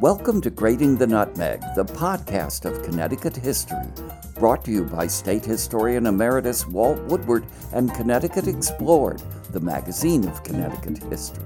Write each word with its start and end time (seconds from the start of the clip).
Welcome 0.00 0.40
to 0.40 0.50
Grating 0.50 0.96
the 0.96 1.06
Nutmeg, 1.06 1.60
the 1.76 1.84
podcast 1.84 2.64
of 2.64 2.82
Connecticut 2.82 3.36
history, 3.36 3.86
brought 4.34 4.64
to 4.64 4.72
you 4.72 4.84
by 4.84 5.06
State 5.06 5.44
Historian 5.44 6.06
Emeritus 6.06 6.66
Walt 6.66 7.00
Woodward 7.04 7.46
and 7.72 7.94
Connecticut 7.94 8.48
Explored, 8.48 9.22
the 9.50 9.60
magazine 9.60 10.26
of 10.26 10.42
Connecticut 10.42 10.98
history. 11.04 11.44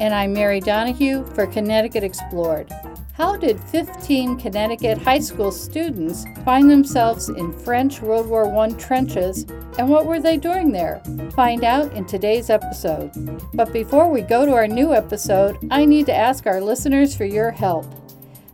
And 0.00 0.14
I'm 0.14 0.32
Mary 0.32 0.60
Donahue 0.60 1.24
for 1.34 1.46
Connecticut 1.48 2.04
Explored. 2.04 2.72
How 3.18 3.34
did 3.34 3.58
15 3.58 4.38
Connecticut 4.38 4.96
high 4.96 5.18
school 5.18 5.50
students 5.50 6.24
find 6.44 6.70
themselves 6.70 7.28
in 7.28 7.52
French 7.52 8.00
World 8.00 8.28
War 8.28 8.46
I 8.56 8.70
trenches, 8.74 9.42
and 9.76 9.88
what 9.88 10.06
were 10.06 10.20
they 10.20 10.36
doing 10.36 10.70
there? 10.70 11.02
Find 11.34 11.64
out 11.64 11.92
in 11.94 12.04
today's 12.04 12.48
episode. 12.48 13.10
But 13.52 13.72
before 13.72 14.08
we 14.08 14.20
go 14.20 14.46
to 14.46 14.52
our 14.52 14.68
new 14.68 14.94
episode, 14.94 15.58
I 15.68 15.84
need 15.84 16.06
to 16.06 16.14
ask 16.14 16.46
our 16.46 16.60
listeners 16.60 17.16
for 17.16 17.24
your 17.24 17.50
help. 17.50 17.86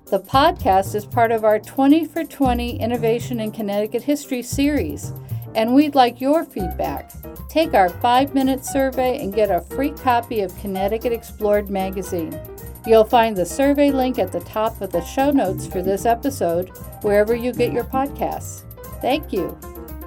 The 0.06 0.20
podcast 0.20 0.94
is 0.94 1.04
part 1.04 1.30
of 1.30 1.44
our 1.44 1.58
20 1.58 2.06
for 2.06 2.24
20 2.24 2.80
Innovation 2.80 3.40
in 3.40 3.52
Connecticut 3.52 4.04
History 4.04 4.40
series, 4.40 5.12
and 5.54 5.74
we'd 5.74 5.94
like 5.94 6.22
your 6.22 6.42
feedback. 6.42 7.12
Take 7.50 7.74
our 7.74 7.90
five 7.90 8.32
minute 8.32 8.64
survey 8.64 9.22
and 9.22 9.34
get 9.34 9.50
a 9.50 9.60
free 9.60 9.90
copy 9.90 10.40
of 10.40 10.58
Connecticut 10.58 11.12
Explored 11.12 11.68
magazine. 11.68 12.40
You'll 12.86 13.04
find 13.04 13.34
the 13.34 13.46
survey 13.46 13.90
link 13.90 14.18
at 14.18 14.30
the 14.30 14.40
top 14.40 14.82
of 14.82 14.92
the 14.92 15.00
show 15.00 15.30
notes 15.30 15.66
for 15.66 15.80
this 15.80 16.04
episode, 16.04 16.68
wherever 17.00 17.34
you 17.34 17.50
get 17.50 17.72
your 17.72 17.84
podcasts. 17.84 18.62
Thank 19.00 19.32
you. 19.32 19.56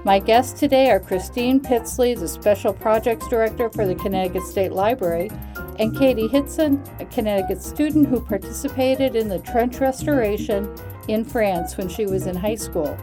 My 0.04 0.20
guests 0.20 0.60
today 0.60 0.92
are 0.92 1.00
Christine 1.00 1.60
Pitsley, 1.60 2.14
the 2.14 2.28
Special 2.28 2.72
Projects 2.72 3.28
Director 3.30 3.70
for 3.72 3.88
the 3.88 3.96
Connecticut 3.96 4.44
State 4.44 4.74
Library, 4.74 5.32
and 5.80 5.98
Katie 5.98 6.28
Hitson, 6.28 6.84
a 7.00 7.06
Connecticut 7.06 7.64
student 7.64 8.08
who 8.08 8.22
participated 8.22 9.16
in 9.16 9.28
the 9.28 9.40
trench 9.40 9.80
restoration 9.80 10.72
in 11.08 11.26
France 11.26 11.78
when 11.78 11.90
she 11.90 12.06
was 12.06 12.28
in 12.28 12.36
high 12.36 12.56
school. 12.56 12.96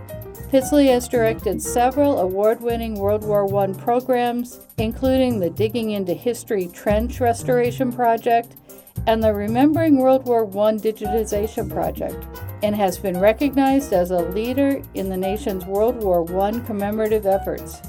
Pitsley 0.51 0.87
has 0.87 1.09
directed 1.09 1.61
several 1.61 2.21
award 2.21 2.61
winning 2.61 2.95
World 2.95 3.25
War 3.25 3.53
I 3.57 3.73
programs, 3.73 4.61
including 4.79 5.41
the 5.41 5.51
Digging 5.51 5.91
into 5.91 6.15
History 6.15 6.69
Trench 6.69 7.21
Restoration 7.21 7.93
Project 7.93 8.55
and 9.07 9.23
the 9.23 9.35
Remembering 9.35 9.99
World 9.99 10.25
War 10.25 10.45
I 10.45 10.73
digitization 10.73 11.71
project, 11.71 12.27
and 12.63 12.75
has 12.75 12.99
been 12.99 13.21
recognized 13.21 13.93
as 13.93 14.11
a 14.11 14.29
leader 14.31 14.81
in 14.95 15.09
the 15.09 15.17
nation's 15.17 15.67
World 15.67 15.97
War 16.03 16.25
I 16.43 16.59
commemorative 16.61 17.27
efforts. 17.27 17.81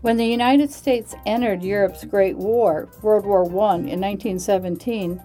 When 0.00 0.16
the 0.16 0.26
United 0.26 0.70
States 0.70 1.14
entered 1.24 1.62
Europe's 1.62 2.04
Great 2.04 2.36
War, 2.36 2.88
World 3.00 3.24
War 3.24 3.44
I, 3.44 3.76
in 3.76 4.00
1917, 4.00 5.20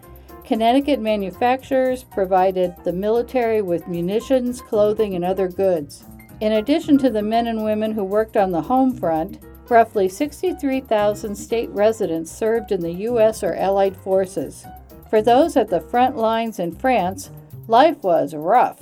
Connecticut 0.45 0.99
manufacturers 0.99 2.03
provided 2.03 2.75
the 2.83 2.93
military 2.93 3.61
with 3.61 3.87
munitions, 3.87 4.61
clothing, 4.61 5.15
and 5.15 5.25
other 5.25 5.47
goods. 5.47 6.05
In 6.39 6.53
addition 6.53 6.97
to 6.99 7.09
the 7.09 7.21
men 7.21 7.47
and 7.47 7.63
women 7.63 7.91
who 7.91 8.03
worked 8.03 8.37
on 8.37 8.51
the 8.51 8.61
home 8.61 8.95
front, 8.95 9.39
roughly 9.69 10.07
63,000 10.07 11.35
state 11.35 11.69
residents 11.69 12.31
served 12.31 12.71
in 12.71 12.81
the 12.81 12.93
U.S. 12.93 13.43
or 13.43 13.53
Allied 13.55 13.97
forces. 13.97 14.65
For 15.09 15.21
those 15.21 15.57
at 15.57 15.69
the 15.69 15.81
front 15.81 16.17
lines 16.17 16.59
in 16.59 16.71
France, 16.71 17.31
life 17.67 18.03
was 18.03 18.35
rough. 18.35 18.79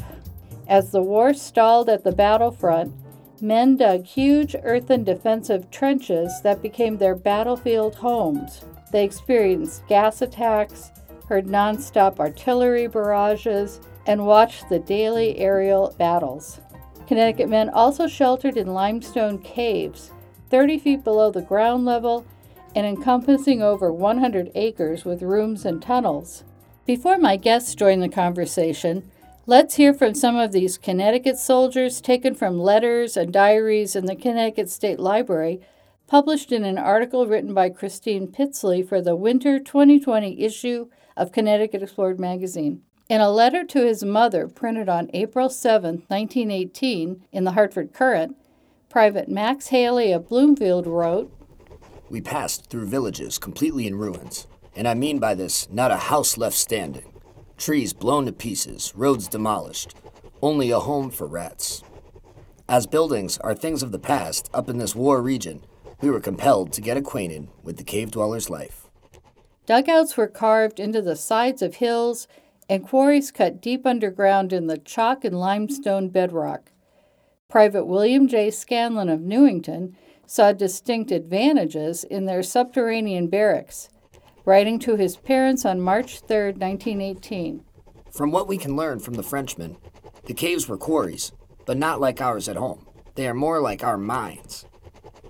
As 0.68 0.92
the 0.92 1.02
war 1.02 1.34
stalled 1.34 1.88
at 1.88 2.04
the 2.04 2.12
battlefront, 2.12 2.94
men 3.42 3.78
dug 3.78 4.04
huge 4.04 4.56
earthen 4.64 5.06
defensive 5.06 5.72
trenches 5.72 6.42
that 6.42 6.62
became 6.62 6.98
their 6.98 7.16
battlefield 7.16 7.96
homes. 7.96 8.66
They 8.92 9.06
experienced 9.06 9.88
gas 9.88 10.22
attacks, 10.22 10.92
heard 11.30 11.48
nonstop 11.48 12.20
artillery 12.20 12.88
barrages, 12.88 13.80
and 14.06 14.26
watched 14.26 14.68
the 14.70 14.80
daily 14.80 15.38
aerial 15.38 15.94
battles. 15.98 16.60
Connecticut 17.08 17.48
men 17.48 17.70
also 17.70 18.08
sheltered 18.08 18.58
in 18.58 18.74
limestone 18.74 19.38
caves, 19.40 20.12
30 20.50 20.80
feet 20.80 21.04
below 21.04 21.32
the 21.32 21.42
ground 21.42 21.86
level 21.86 22.26
and 22.76 22.86
encompassing 22.86 23.62
over 23.62 23.92
100 23.92 24.52
acres 24.56 25.06
with 25.06 25.22
rooms 25.22 25.66
and 25.66 25.82
tunnels. 25.82 26.44
Before 26.86 27.18
my 27.18 27.36
guests 27.36 27.76
join 27.76 28.00
the 28.00 28.10
conversation, 28.10 29.10
let's 29.46 29.76
hear 29.76 29.94
from 29.94 30.14
some 30.14 30.38
of 30.38 30.52
these 30.52 30.78
Connecticut 30.78 31.38
soldiers 31.38 32.00
taken 32.00 32.34
from 32.34 32.60
letters 32.60 33.18
and 33.18 33.34
diaries 33.34 33.96
in 33.96 34.06
the 34.06 34.16
Connecticut 34.16 34.70
State 34.70 35.00
Library, 35.00 35.60
published 36.08 36.52
in 36.52 36.64
an 36.64 36.78
article 36.78 37.28
written 37.28 37.54
by 37.54 37.70
Christine 37.70 38.28
Pitsley 38.28 38.82
for 38.82 39.02
the 39.02 39.16
winter 39.16 39.60
2020 39.60 40.42
issue 40.42 40.88
of 41.18 41.32
Connecticut 41.32 41.84
Explored 41.84 42.20
magazine. 42.20 42.82
In 43.10 43.22
a 43.22 43.32
letter 43.32 43.64
to 43.64 43.86
his 43.86 44.04
mother 44.04 44.48
printed 44.48 44.90
on 44.90 45.10
April 45.14 45.50
7, 45.50 46.04
1918, 46.08 47.24
in 47.32 47.44
the 47.44 47.52
Hartford 47.52 47.94
Courant, 47.94 48.36
Private 48.90 49.30
Max 49.30 49.68
Haley 49.68 50.12
of 50.12 50.28
Bloomfield 50.30 50.88
wrote 50.88 51.32
we 52.10 52.22
passed 52.22 52.70
through 52.70 52.86
villages 52.86 53.38
completely 53.38 53.88
in 53.88 53.96
ruins, 53.96 54.48
and 54.76 54.88
I 54.88 54.94
mean 54.94 55.20
by 55.20 55.34
this 55.34 55.68
not 55.72 55.92
a 55.92 55.98
house 55.98 56.38
left 56.38 56.56
standing, 56.56 57.14
trees 57.58 57.94
blown 57.94 58.26
to 58.26 58.32
pieces, 58.32 58.94
roads 58.96 59.28
demolished, 59.28 59.96
only 60.42 60.72
a 60.72 60.80
home 60.80 61.10
for 61.10 61.28
rats. 61.28 61.84
As 62.70 62.86
buildings 62.86 63.38
are 63.40 63.56
things 63.56 63.82
of 63.82 63.92
the 63.92 64.00
past 64.00 64.50
up 64.54 64.70
in 64.70 64.78
this 64.78 64.96
war 64.96 65.22
region, 65.22 65.64
we 66.02 66.10
were 66.10 66.20
compelled 66.20 66.74
to 66.74 66.82
get 66.82 66.98
acquainted 66.98 67.48
with 67.64 67.78
the 67.78 67.84
cave 67.84 68.12
dweller's 68.12 68.50
life. 68.50 68.88
Dugouts 69.66 70.16
were 70.16 70.28
carved 70.28 70.80
into 70.80 71.02
the 71.02 71.16
sides 71.16 71.62
of 71.62 71.76
hills 71.76 72.28
and 72.70 72.88
quarries 72.88 73.32
cut 73.32 73.62
deep 73.62 73.86
underground 73.86 74.54
in 74.54 74.68
the 74.68 74.78
chalk 74.78 75.24
and 75.24 75.40
limestone 75.40 76.10
bedrock. 76.10 76.72
Private 77.50 77.86
William 77.86 78.28
J. 78.28 78.52
Scanlon 78.52 79.10
of 79.10 79.22
Newington 79.22 79.96
saw 80.28 80.52
distinct 80.52 81.10
advantages 81.10 82.04
in 82.04 82.26
their 82.26 82.44
subterranean 82.44 83.28
barracks, 83.28 83.90
writing 84.46 84.78
to 84.78 84.96
his 84.96 85.16
parents 85.18 85.66
on 85.66 85.82
March 85.82 86.20
3, 86.20 86.52
1918. 86.52 87.64
From 88.12 88.32
what 88.32 88.48
we 88.48 88.58
can 88.58 88.76
learn 88.76 89.00
from 89.00 89.16
the 89.16 89.24
Frenchmen, 89.24 89.78
the 90.26 90.34
caves 90.34 90.68
were 90.68 90.78
quarries, 90.78 91.32
but 91.66 91.78
not 91.78 92.02
like 92.02 92.22
ours 92.22 92.50
at 92.50 92.58
home. 92.58 92.86
They 93.16 93.28
are 93.28 93.34
more 93.34 93.62
like 93.62 93.84
our 93.84 93.98
mines. 93.98 94.66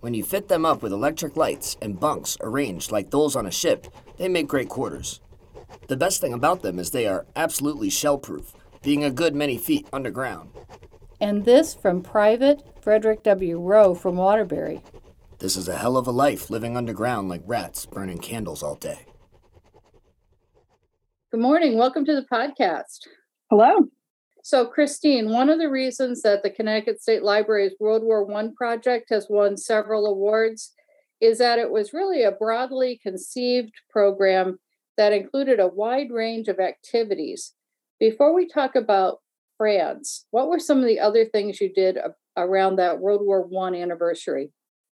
When 0.02 0.14
you 0.14 0.24
fit 0.24 0.48
them 0.48 0.66
up 0.66 0.82
with 0.82 0.92
electric 0.92 1.38
lights 1.38 1.78
and 1.82 2.00
bunks 2.00 2.38
arranged 2.42 2.92
like 2.92 3.12
those 3.12 3.36
on 3.36 3.46
a 3.46 3.52
ship, 3.52 3.88
they 4.18 4.28
make 4.28 4.48
great 4.48 4.70
quarters. 4.70 5.22
The 5.88 5.98
best 5.98 6.20
thing 6.20 6.34
about 6.34 6.64
them 6.64 6.80
is 6.80 6.90
they 6.90 7.08
are 7.08 7.26
absolutely 7.36 7.90
shell 7.90 8.18
proof, 8.18 8.54
being 8.82 9.04
a 9.04 9.12
good 9.12 9.36
many 9.36 9.58
feet 9.58 9.88
underground. 9.94 10.50
And 11.20 11.46
this 11.46 11.74
from 11.74 12.04
Private 12.04 12.62
Frederick 12.84 13.24
W. 13.24 13.60
Rowe 13.60 13.96
from 13.96 14.18
Waterbury. 14.18 14.84
This 15.40 15.58
is 15.58 15.68
a 15.68 15.76
hell 15.76 15.98
of 15.98 16.06
a 16.06 16.12
life 16.12 16.52
living 16.52 16.78
underground 16.78 17.28
like 17.28 17.42
rats 17.46 17.88
burning 17.88 18.20
candles 18.20 18.62
all 18.62 18.76
day. 18.76 19.06
Good 21.32 21.42
morning. 21.42 21.76
Welcome 21.76 22.06
to 22.06 22.14
the 22.14 22.26
podcast. 22.32 23.08
Hello. 23.50 23.88
So, 24.44 24.68
Christine, 24.68 25.30
one 25.32 25.50
of 25.50 25.58
the 25.58 25.70
reasons 25.70 26.22
that 26.22 26.44
the 26.44 26.52
Connecticut 26.52 27.02
State 27.02 27.24
Library's 27.24 27.74
World 27.80 28.04
War 28.04 28.32
I 28.32 28.50
project 28.56 29.08
has 29.10 29.26
won 29.28 29.58
several 29.58 30.06
awards 30.06 30.74
is 31.20 31.40
that 31.40 31.58
it 31.58 31.72
was 31.72 31.94
really 31.94 32.24
a 32.24 32.32
broadly 32.32 33.00
conceived 33.02 33.74
program 33.90 34.60
that 34.98 35.14
included 35.14 35.60
a 35.60 35.68
wide 35.68 36.12
range 36.12 36.48
of 36.48 36.60
activities. 36.60 37.54
Before 38.00 38.36
we 38.36 38.48
talk 38.48 38.76
about 38.76 39.18
France, 39.58 40.26
what 40.32 40.50
were 40.50 40.60
some 40.60 40.80
of 40.80 40.86
the 40.86 41.00
other 41.00 41.26
things 41.26 41.60
you 41.60 41.74
did 41.74 41.98
around 42.36 42.78
that 42.78 43.00
World 43.00 43.22
War 43.24 43.42
One 43.42 43.76
anniversary? 43.76 44.52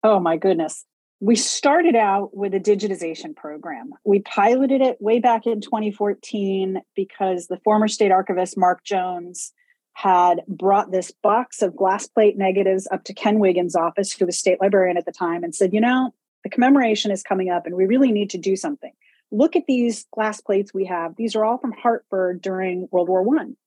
Oh 0.03 0.19
my 0.19 0.37
goodness. 0.37 0.85
We 1.21 1.35
started 1.35 1.95
out 1.95 2.35
with 2.35 2.53
a 2.53 2.59
digitization 2.59 3.35
program. 3.35 3.89
We 4.05 4.21
piloted 4.21 4.81
it 4.81 5.01
way 5.01 5.19
back 5.19 5.45
in 5.45 5.59
2014 5.59 6.81
because 6.95 7.47
the 7.47 7.59
former 7.63 7.89
state 7.89 8.11
archivist 8.11 8.57
Mark 8.57 8.85
Jones 8.85 9.51
had 9.93 10.43
brought 10.47 10.91
this 10.91 11.11
box 11.11 11.61
of 11.61 11.75
glass 11.75 12.07
plate 12.07 12.37
negatives 12.37 12.87
up 12.89 13.03
to 13.03 13.13
Ken 13.13 13.39
Wiggin's 13.39 13.75
office, 13.75 14.13
who 14.13 14.25
was 14.25 14.37
state 14.37 14.61
librarian 14.61 14.95
at 14.95 15.05
the 15.05 15.11
time, 15.11 15.43
and 15.43 15.53
said, 15.53 15.73
You 15.73 15.81
know, 15.81 16.13
the 16.45 16.49
commemoration 16.49 17.11
is 17.11 17.21
coming 17.21 17.49
up 17.49 17.65
and 17.65 17.75
we 17.75 17.85
really 17.85 18.13
need 18.13 18.29
to 18.29 18.37
do 18.37 18.55
something. 18.55 18.93
Look 19.29 19.57
at 19.57 19.65
these 19.67 20.05
glass 20.13 20.39
plates 20.39 20.73
we 20.73 20.85
have. 20.85 21.15
These 21.17 21.35
are 21.35 21.43
all 21.43 21.57
from 21.57 21.73
Hartford 21.73 22.41
during 22.41 22.87
World 22.91 23.09
War 23.09 23.23
One. 23.23 23.57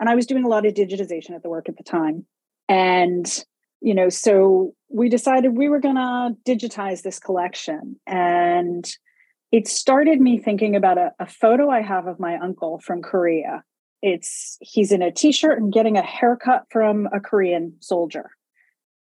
And 0.00 0.08
I 0.08 0.14
was 0.14 0.26
doing 0.26 0.44
a 0.44 0.48
lot 0.48 0.66
of 0.66 0.74
digitization 0.74 1.30
at 1.30 1.42
the 1.42 1.48
work 1.48 1.68
at 1.68 1.76
the 1.76 1.82
time. 1.82 2.24
And, 2.68 3.44
you 3.80 3.94
know, 3.94 4.08
so 4.08 4.74
we 4.88 5.08
decided 5.08 5.56
we 5.56 5.68
were 5.68 5.80
going 5.80 5.96
to 5.96 6.36
digitize 6.46 7.02
this 7.02 7.18
collection. 7.18 7.98
And 8.06 8.88
it 9.50 9.66
started 9.66 10.20
me 10.20 10.38
thinking 10.38 10.76
about 10.76 10.98
a, 10.98 11.12
a, 11.18 11.26
photo 11.26 11.70
I 11.70 11.80
have 11.80 12.06
of 12.06 12.20
my 12.20 12.36
uncle 12.36 12.80
from 12.80 13.02
Korea. 13.02 13.64
It's 14.02 14.58
he's 14.60 14.92
in 14.92 15.02
a 15.02 15.10
t-shirt 15.10 15.58
and 15.58 15.72
getting 15.72 15.96
a 15.96 16.02
haircut 16.02 16.66
from 16.70 17.08
a 17.12 17.20
Korean 17.20 17.74
soldier. 17.80 18.30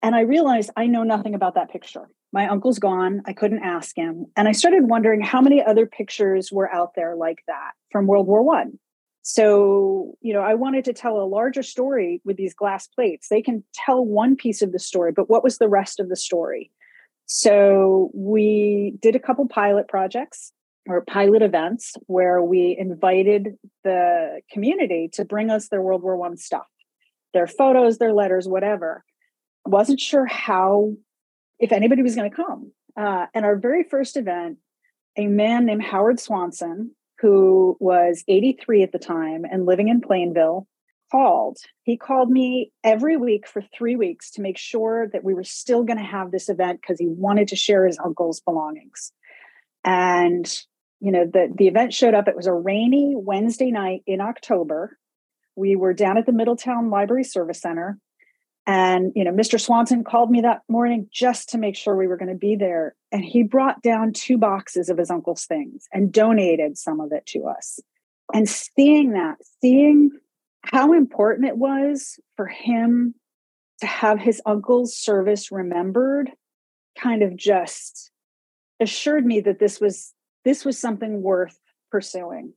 And 0.01 0.15
I 0.15 0.21
realized 0.21 0.71
I 0.75 0.87
know 0.87 1.03
nothing 1.03 1.35
about 1.35 1.55
that 1.55 1.71
picture. 1.71 2.09
My 2.33 2.47
uncle's 2.47 2.79
gone. 2.79 3.21
I 3.25 3.33
couldn't 3.33 3.63
ask 3.63 3.95
him. 3.95 4.25
And 4.35 4.47
I 4.47 4.51
started 4.53 4.89
wondering 4.89 5.21
how 5.21 5.41
many 5.41 5.63
other 5.63 5.85
pictures 5.85 6.51
were 6.51 6.73
out 6.73 6.95
there 6.95 7.15
like 7.15 7.43
that 7.47 7.71
from 7.91 8.07
World 8.07 8.27
War 8.27 8.41
One. 8.41 8.79
So, 9.23 10.17
you 10.21 10.33
know, 10.33 10.41
I 10.41 10.55
wanted 10.55 10.85
to 10.85 10.93
tell 10.93 11.21
a 11.21 11.25
larger 11.25 11.61
story 11.61 12.21
with 12.25 12.37
these 12.37 12.55
glass 12.55 12.87
plates. 12.87 13.27
They 13.29 13.41
can 13.41 13.63
tell 13.73 14.03
one 14.03 14.35
piece 14.35 14.61
of 14.61 14.71
the 14.71 14.79
story, 14.79 15.11
but 15.11 15.29
what 15.29 15.43
was 15.43 15.57
the 15.57 15.69
rest 15.69 15.99
of 15.99 16.09
the 16.09 16.15
story? 16.15 16.71
So, 17.27 18.09
we 18.13 18.97
did 19.01 19.15
a 19.15 19.19
couple 19.19 19.47
pilot 19.47 19.87
projects 19.87 20.51
or 20.87 21.01
pilot 21.05 21.43
events 21.43 21.95
where 22.07 22.41
we 22.41 22.75
invited 22.77 23.57
the 23.83 24.41
community 24.51 25.09
to 25.13 25.23
bring 25.23 25.49
us 25.49 25.67
their 25.67 25.81
World 25.81 26.01
War 26.01 26.17
One 26.17 26.35
stuff, 26.37 26.67
their 27.33 27.47
photos, 27.47 27.99
their 27.99 28.13
letters, 28.13 28.47
whatever. 28.47 29.03
Wasn't 29.65 29.99
sure 29.99 30.25
how, 30.25 30.95
if 31.59 31.71
anybody 31.71 32.01
was 32.01 32.15
going 32.15 32.29
to 32.29 32.35
come. 32.35 32.71
Uh, 32.97 33.27
and 33.33 33.45
our 33.45 33.55
very 33.55 33.83
first 33.83 34.17
event, 34.17 34.57
a 35.15 35.27
man 35.27 35.65
named 35.65 35.83
Howard 35.83 36.19
Swanson, 36.19 36.95
who 37.21 37.77
was 37.79 38.23
83 38.27 38.83
at 38.83 38.91
the 38.91 38.99
time 38.99 39.45
and 39.49 39.65
living 39.65 39.89
in 39.89 40.01
Plainville, 40.01 40.67
called. 41.11 41.57
He 41.83 41.97
called 41.97 42.31
me 42.31 42.71
every 42.83 43.17
week 43.17 43.47
for 43.47 43.61
three 43.61 43.95
weeks 43.95 44.31
to 44.31 44.41
make 44.41 44.57
sure 44.57 45.09
that 45.11 45.23
we 45.23 45.33
were 45.33 45.43
still 45.43 45.83
going 45.83 45.99
to 45.99 46.05
have 46.05 46.31
this 46.31 46.49
event 46.49 46.79
because 46.81 46.99
he 46.99 47.07
wanted 47.07 47.49
to 47.49 47.55
share 47.55 47.85
his 47.85 47.99
uncle's 48.03 48.39
belongings. 48.39 49.11
And, 49.83 50.47
you 50.99 51.11
know, 51.11 51.25
the, 51.25 51.53
the 51.53 51.67
event 51.67 51.93
showed 51.93 52.13
up. 52.13 52.27
It 52.27 52.35
was 52.35 52.47
a 52.47 52.53
rainy 52.53 53.13
Wednesday 53.15 53.71
night 53.71 54.03
in 54.07 54.21
October. 54.21 54.97
We 55.55 55.75
were 55.75 55.93
down 55.93 56.17
at 56.17 56.25
the 56.25 56.31
Middletown 56.31 56.89
Library 56.89 57.25
Service 57.25 57.59
Center 57.59 57.99
and, 58.67 59.11
you 59.15 59.23
know, 59.23 59.31
Mr. 59.31 59.59
Swanson 59.59 60.03
called 60.03 60.29
me 60.29 60.41
that 60.41 60.61
morning 60.69 61.07
just 61.11 61.49
to 61.49 61.57
make 61.57 61.75
sure 61.75 61.95
we 61.95 62.07
were 62.07 62.17
going 62.17 62.29
to 62.31 62.35
be 62.35 62.55
there. 62.55 62.95
And 63.11 63.23
he 63.23 63.43
brought 63.43 63.81
down 63.81 64.13
two 64.13 64.37
boxes 64.37 64.89
of 64.89 64.97
his 64.97 65.09
uncle's 65.09 65.45
things 65.45 65.87
and 65.91 66.11
donated 66.11 66.77
some 66.77 66.99
of 66.99 67.11
it 67.11 67.25
to 67.27 67.45
us. 67.45 67.79
And 68.33 68.47
seeing 68.47 69.13
that, 69.13 69.37
seeing 69.61 70.11
how 70.63 70.93
important 70.93 71.47
it 71.47 71.57
was 71.57 72.19
for 72.35 72.45
him 72.45 73.15
to 73.79 73.87
have 73.87 74.19
his 74.19 74.41
uncle's 74.45 74.95
service 74.95 75.51
remembered 75.51 76.31
kind 76.97 77.23
of 77.23 77.35
just 77.35 78.11
assured 78.79 79.25
me 79.25 79.39
that 79.41 79.59
this 79.59 79.81
was 79.81 80.13
this 80.45 80.65
was 80.65 80.77
something 80.77 81.21
worth 81.21 81.57
pursuing 81.89 82.53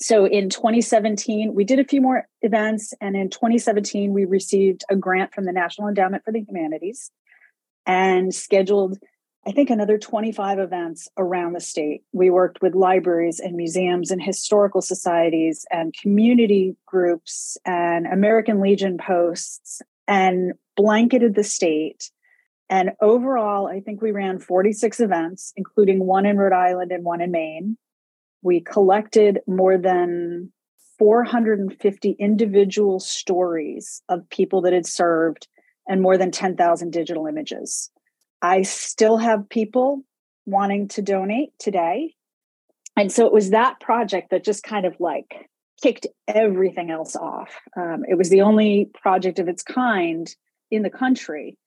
so 0.00 0.26
in 0.26 0.50
2017 0.50 1.54
we 1.54 1.64
did 1.64 1.78
a 1.78 1.84
few 1.84 2.00
more 2.00 2.28
events 2.42 2.92
and 3.00 3.16
in 3.16 3.30
2017 3.30 4.12
we 4.12 4.24
received 4.24 4.84
a 4.90 4.96
grant 4.96 5.32
from 5.34 5.44
the 5.44 5.52
national 5.52 5.88
endowment 5.88 6.24
for 6.24 6.32
the 6.32 6.44
humanities 6.46 7.10
and 7.86 8.34
scheduled 8.34 8.98
i 9.46 9.52
think 9.52 9.70
another 9.70 9.96
25 9.96 10.58
events 10.58 11.08
around 11.16 11.52
the 11.52 11.60
state. 11.60 12.02
We 12.12 12.30
worked 12.30 12.60
with 12.60 12.74
libraries 12.74 13.40
and 13.40 13.56
museums 13.56 14.10
and 14.10 14.22
historical 14.22 14.82
societies 14.82 15.64
and 15.70 15.94
community 15.94 16.76
groups 16.86 17.56
and 17.64 18.06
american 18.06 18.60
legion 18.60 18.98
posts 18.98 19.80
and 20.08 20.52
blanketed 20.76 21.34
the 21.34 21.44
state. 21.44 22.10
And 22.68 22.90
overall 23.00 23.68
i 23.68 23.80
think 23.80 24.02
we 24.02 24.10
ran 24.10 24.40
46 24.40 25.00
events 25.00 25.52
including 25.56 26.04
one 26.04 26.26
in 26.26 26.36
rhode 26.36 26.52
island 26.52 26.92
and 26.92 27.04
one 27.04 27.20
in 27.20 27.30
maine 27.30 27.78
we 28.46 28.60
collected 28.60 29.40
more 29.48 29.76
than 29.76 30.52
450 30.98 32.16
individual 32.18 33.00
stories 33.00 34.02
of 34.08 34.30
people 34.30 34.62
that 34.62 34.72
had 34.72 34.86
served 34.86 35.48
and 35.88 36.00
more 36.00 36.16
than 36.16 36.30
10,000 36.30 36.90
digital 36.90 37.26
images. 37.26 37.90
I 38.40 38.62
still 38.62 39.18
have 39.18 39.48
people 39.48 40.02
wanting 40.46 40.86
to 40.88 41.02
donate 41.02 41.50
today. 41.58 42.14
And 42.96 43.10
so 43.10 43.26
it 43.26 43.32
was 43.32 43.50
that 43.50 43.80
project 43.80 44.30
that 44.30 44.44
just 44.44 44.62
kind 44.62 44.86
of 44.86 44.94
like 45.00 45.50
kicked 45.82 46.06
everything 46.28 46.90
else 46.90 47.16
off. 47.16 47.50
Um, 47.76 48.04
it 48.08 48.16
was 48.16 48.30
the 48.30 48.42
only 48.42 48.90
project 48.94 49.40
of 49.40 49.48
its 49.48 49.64
kind 49.64 50.32
in 50.70 50.82
the 50.82 50.90
country 50.90 51.58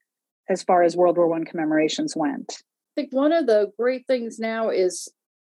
as 0.49 0.63
far 0.63 0.81
as 0.81 0.95
World 0.95 1.17
War 1.17 1.27
One 1.27 1.43
commemorations 1.43 2.15
went. 2.15 2.63
I 2.97 3.01
think 3.01 3.13
one 3.13 3.33
of 3.33 3.45
the 3.45 3.71
great 3.77 4.07
things 4.07 4.39
now 4.39 4.69
is 4.69 5.09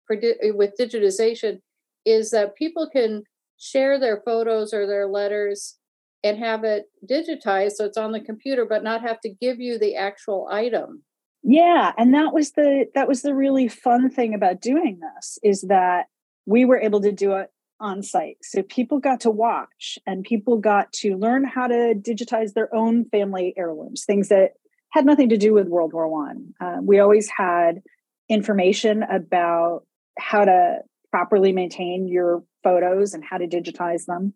with 0.09 0.71
digitization 0.79 1.59
is 2.05 2.31
that 2.31 2.55
people 2.55 2.89
can 2.89 3.23
share 3.57 3.99
their 3.99 4.21
photos 4.25 4.73
or 4.73 4.85
their 4.85 5.07
letters 5.07 5.77
and 6.23 6.37
have 6.37 6.63
it 6.63 6.85
digitized 7.09 7.73
so 7.73 7.85
it's 7.85 7.97
on 7.97 8.11
the 8.11 8.19
computer 8.19 8.65
but 8.65 8.83
not 8.83 9.01
have 9.01 9.19
to 9.21 9.29
give 9.29 9.59
you 9.59 9.77
the 9.77 9.95
actual 9.95 10.47
item. 10.51 11.03
Yeah 11.43 11.93
and 11.97 12.13
that 12.13 12.33
was 12.33 12.51
the 12.51 12.85
that 12.95 13.07
was 13.07 13.21
the 13.21 13.33
really 13.33 13.67
fun 13.67 14.09
thing 14.09 14.33
about 14.33 14.61
doing 14.61 14.99
this 14.99 15.37
is 15.43 15.61
that 15.69 16.07
we 16.45 16.65
were 16.65 16.79
able 16.79 17.01
to 17.01 17.11
do 17.11 17.33
it 17.33 17.49
on 17.79 18.01
site. 18.01 18.37
So 18.41 18.63
people 18.63 18.99
got 18.99 19.19
to 19.21 19.31
watch 19.31 19.99
and 20.07 20.23
people 20.23 20.57
got 20.57 20.93
to 20.93 21.17
learn 21.17 21.43
how 21.43 21.67
to 21.67 21.93
digitize 21.95 22.53
their 22.53 22.73
own 22.73 23.05
family 23.09 23.53
heirlooms 23.57 24.05
things 24.05 24.29
that 24.29 24.53
had 24.91 25.05
nothing 25.05 25.29
to 25.29 25.37
do 25.37 25.53
with 25.53 25.67
world 25.67 25.93
war 25.93 26.07
one. 26.07 26.53
Uh, 26.59 26.77
we 26.81 26.99
always 26.99 27.29
had 27.29 27.81
information 28.29 29.03
about 29.03 29.83
how 30.17 30.45
to 30.45 30.79
properly 31.11 31.53
maintain 31.53 32.07
your 32.07 32.43
photos 32.63 33.13
and 33.13 33.23
how 33.23 33.37
to 33.37 33.47
digitize 33.47 34.05
them. 34.05 34.33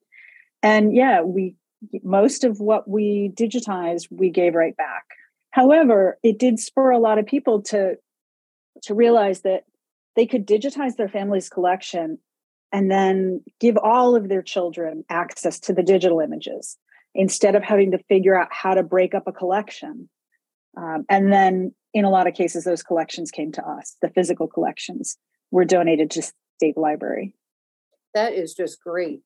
And 0.64 0.96
yeah, 0.96 1.22
we 1.22 1.56
most 2.04 2.44
of 2.44 2.60
what 2.60 2.90
we 2.90 3.32
digitized 3.36 4.08
we 4.10 4.30
gave 4.30 4.56
right 4.56 4.76
back. 4.76 5.04
However, 5.52 6.18
it 6.24 6.38
did 6.38 6.60
spur 6.60 6.92
a 6.92 7.00
lot 7.00 7.18
of 7.20 7.26
people 7.26 7.62
to 7.64 7.96
to 8.84 8.94
realize 8.94 9.42
that 9.42 9.64
they 10.16 10.26
could 10.26 10.48
digitize 10.48 10.96
their 10.96 11.10
family's 11.10 11.50
collection 11.50 12.18
and 12.72 12.90
then 12.90 13.42
give 13.60 13.78
all 13.78 14.16
of 14.16 14.30
their 14.30 14.42
children 14.42 15.04
access 15.10 15.60
to 15.60 15.74
the 15.74 15.84
digital 15.84 16.20
images 16.20 16.78
instead 17.16 17.56
of 17.56 17.64
having 17.64 17.92
to 17.92 18.04
figure 18.10 18.40
out 18.40 18.48
how 18.52 18.74
to 18.74 18.84
break 18.84 19.14
up 19.16 19.28
a 19.28 19.32
collection. 19.32 20.08
Um, 20.78 21.06
and 21.10 21.32
then 21.32 21.74
in 21.94 22.06
a 22.06 22.10
lot 22.10 22.28
of 22.28 22.36
cases, 22.36 22.64
those 22.64 22.84
collections 22.84 23.32
came 23.32 23.52
to 23.54 23.68
us, 23.68 23.96
the 24.02 24.10
physical 24.10 24.48
collections 24.48 25.18
were 25.52 25.66
donated 25.66 26.12
to 26.12 26.22
state 26.58 26.78
library. 26.78 27.36
That 28.14 28.34
is 28.34 28.54
just 28.54 28.82
great. 28.82 29.22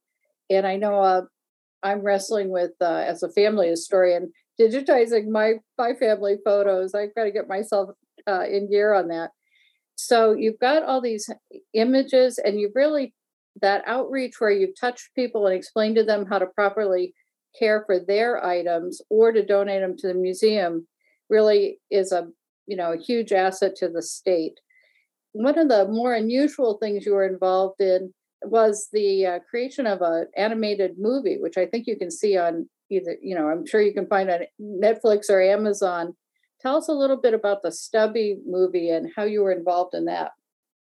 And 0.50 0.68
I 0.68 0.75
know 0.75 1.00
uh, 1.00 1.22
I'm 1.81 2.02
wrestling 2.02 2.50
with, 2.50 2.72
uh, 2.81 3.04
as 3.08 3.24
a 3.24 3.30
family 3.30 3.70
historian, 3.70 4.31
digitizing 4.60 5.30
my 5.30 5.54
my 5.78 5.94
family 5.94 6.38
photos. 6.44 6.94
I've 6.94 7.16
got 7.16 7.24
to 7.24 7.31
get 7.31 7.48
myself 7.48 7.90
uh, 8.28 8.46
in 8.50 8.70
gear 8.70 8.94
on 8.94 9.08
that. 9.08 9.31
So 9.96 10.34
you've 10.34 10.60
got 10.60 10.84
all 10.84 11.02
these 11.02 11.30
images, 11.74 12.38
and 12.38 12.60
you've 12.60 12.75
really 12.75 13.14
that 13.62 13.84
outreach 13.86 14.36
where 14.39 14.51
you've 14.51 14.80
touched 14.80 15.13
people 15.15 15.46
and 15.46 15.56
explained 15.56 15.96
to 15.96 16.03
them 16.03 16.25
how 16.25 16.39
to 16.39 16.48
properly 16.48 17.13
care 17.58 17.84
for 17.86 18.00
their 18.00 18.44
items 18.44 19.00
or 19.10 19.32
to 19.32 19.46
donate 19.46 19.82
them 19.82 19.96
to 19.96 20.08
the 20.08 20.13
museum 20.13 20.88
really 21.30 21.80
is 21.92 22.12
a 22.12 22.27
you 22.65 22.75
know 22.75 22.94
a 22.94 22.98
huge 22.98 23.32
asset 23.32 23.75
to 23.75 23.88
the 23.88 24.01
state 24.01 24.60
one 25.34 25.58
of 25.58 25.68
the 25.68 25.88
more 25.90 26.13
unusual 26.13 26.78
things 26.78 27.06
you 27.06 27.13
were 27.13 27.28
involved 27.28 27.82
in 27.82 28.13
was 28.44 28.88
the 28.92 29.25
uh, 29.25 29.40
creation 29.50 29.88
of 29.88 30.02
an 30.02 30.28
animated 30.38 30.94
movie, 30.98 31.38
which 31.40 31.58
I 31.58 31.66
think 31.66 31.88
you 31.88 31.98
can 31.98 32.12
see 32.12 32.38
on 32.38 32.70
either, 32.90 33.18
you 33.22 33.36
know, 33.36 33.50
I'm 33.50 33.66
sure 33.66 33.82
you 33.82 33.94
can 33.94 34.08
find 34.08 34.30
on 34.30 34.42
Netflix 34.62 35.30
or 35.30 35.42
Amazon. 35.42 36.16
Tell 36.62 36.78
us 36.78 36.88
a 36.88 36.94
little 36.94 37.18
bit 37.18 37.34
about 37.34 37.62
the 37.62 37.72
Stubby 37.72 38.38
movie 38.46 38.90
and 38.90 39.12
how 39.16 39.24
you 39.24 39.42
were 39.42 39.52
involved 39.52 39.94
in 39.94 40.06
that. 40.06 40.32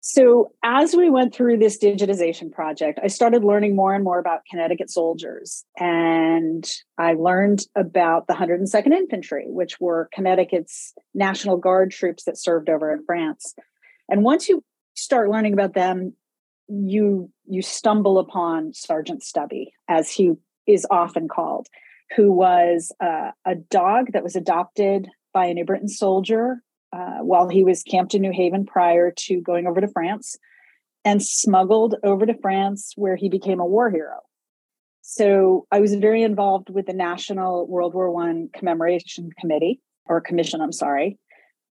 So, 0.05 0.51
as 0.65 0.93
we 0.93 1.09
went 1.09 1.33
through 1.33 1.59
this 1.59 1.81
digitization 1.81 2.51
project, 2.51 2.99
I 3.01 3.07
started 3.07 3.45
learning 3.45 3.73
more 3.73 3.93
and 3.93 4.03
more 4.03 4.19
about 4.19 4.41
Connecticut 4.51 4.89
soldiers. 4.89 5.63
And 5.77 6.69
I 6.97 7.13
learned 7.13 7.61
about 7.77 8.27
the 8.27 8.33
102nd 8.33 8.91
Infantry, 8.91 9.45
which 9.47 9.79
were 9.79 10.09
Connecticut's 10.13 10.93
National 11.13 11.55
Guard 11.55 11.91
troops 11.91 12.25
that 12.25 12.37
served 12.37 12.69
over 12.69 12.91
in 12.91 13.05
France. 13.05 13.55
And 14.13 14.23
once 14.23 14.47
you 14.47 14.63
start 14.93 15.31
learning 15.31 15.53
about 15.53 15.73
them, 15.73 16.13
you 16.67 17.31
you 17.45 17.63
stumble 17.63 18.19
upon 18.19 18.71
Sergeant 18.71 19.23
Stubby, 19.23 19.73
as 19.87 20.11
he 20.11 20.33
is 20.67 20.85
often 20.91 21.27
called, 21.27 21.65
who 22.15 22.31
was 22.31 22.91
uh, 23.03 23.31
a 23.43 23.55
dog 23.55 24.11
that 24.13 24.21
was 24.21 24.35
adopted 24.35 25.07
by 25.33 25.47
a 25.47 25.53
New 25.55 25.65
Britain 25.65 25.87
soldier 25.87 26.61
uh, 26.95 27.21
while 27.21 27.49
he 27.49 27.63
was 27.63 27.81
camped 27.81 28.13
in 28.13 28.21
New 28.21 28.31
Haven 28.31 28.67
prior 28.67 29.11
to 29.17 29.41
going 29.41 29.65
over 29.65 29.81
to 29.81 29.87
France, 29.87 30.37
and 31.03 31.23
smuggled 31.23 31.95
over 32.03 32.27
to 32.27 32.37
France, 32.39 32.93
where 32.95 33.15
he 33.15 33.29
became 33.29 33.59
a 33.59 33.65
war 33.65 33.89
hero. 33.89 34.19
So 35.01 35.65
I 35.71 35.79
was 35.79 35.95
very 35.95 36.21
involved 36.21 36.69
with 36.69 36.85
the 36.85 36.93
National 36.93 37.65
World 37.67 37.95
War 37.95 38.11
One 38.11 38.49
Commemoration 38.53 39.31
Committee 39.39 39.81
or 40.05 40.21
Commission. 40.21 40.61
I'm 40.61 40.71
sorry, 40.71 41.17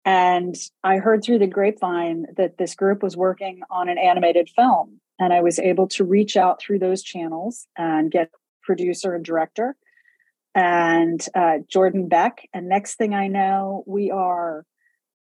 and 0.05 0.57
I 0.83 0.97
heard 0.97 1.23
through 1.23 1.41
the 1.41 1.47
grapevine 1.47 2.27
that 2.37 2.59
this 2.59 2.75
group 2.75 3.03
was 3.03 3.17
working 3.17 3.61
on 3.71 3.89
an 3.89 3.99
animated 3.99 4.49
film. 4.55 5.01
And 5.19 5.33
I 5.33 5.43
was 5.43 5.59
able 5.59 5.87
to 5.89 6.05
reach 6.05 6.37
out 6.37 6.61
through 6.61 6.79
those 6.79 7.03
channels 7.03 7.67
and 7.77 8.11
get 8.11 8.31
producer 8.63 9.15
and 9.15 9.25
director 9.25 9.77
and 10.55 11.25
uh, 11.35 11.59
Jordan 11.69 12.09
Beck. 12.09 12.49
And 12.55 12.69
next 12.69 12.97
thing 12.97 13.15
I 13.15 13.29
know, 13.29 13.85
we 13.87 14.11
are 14.11 14.65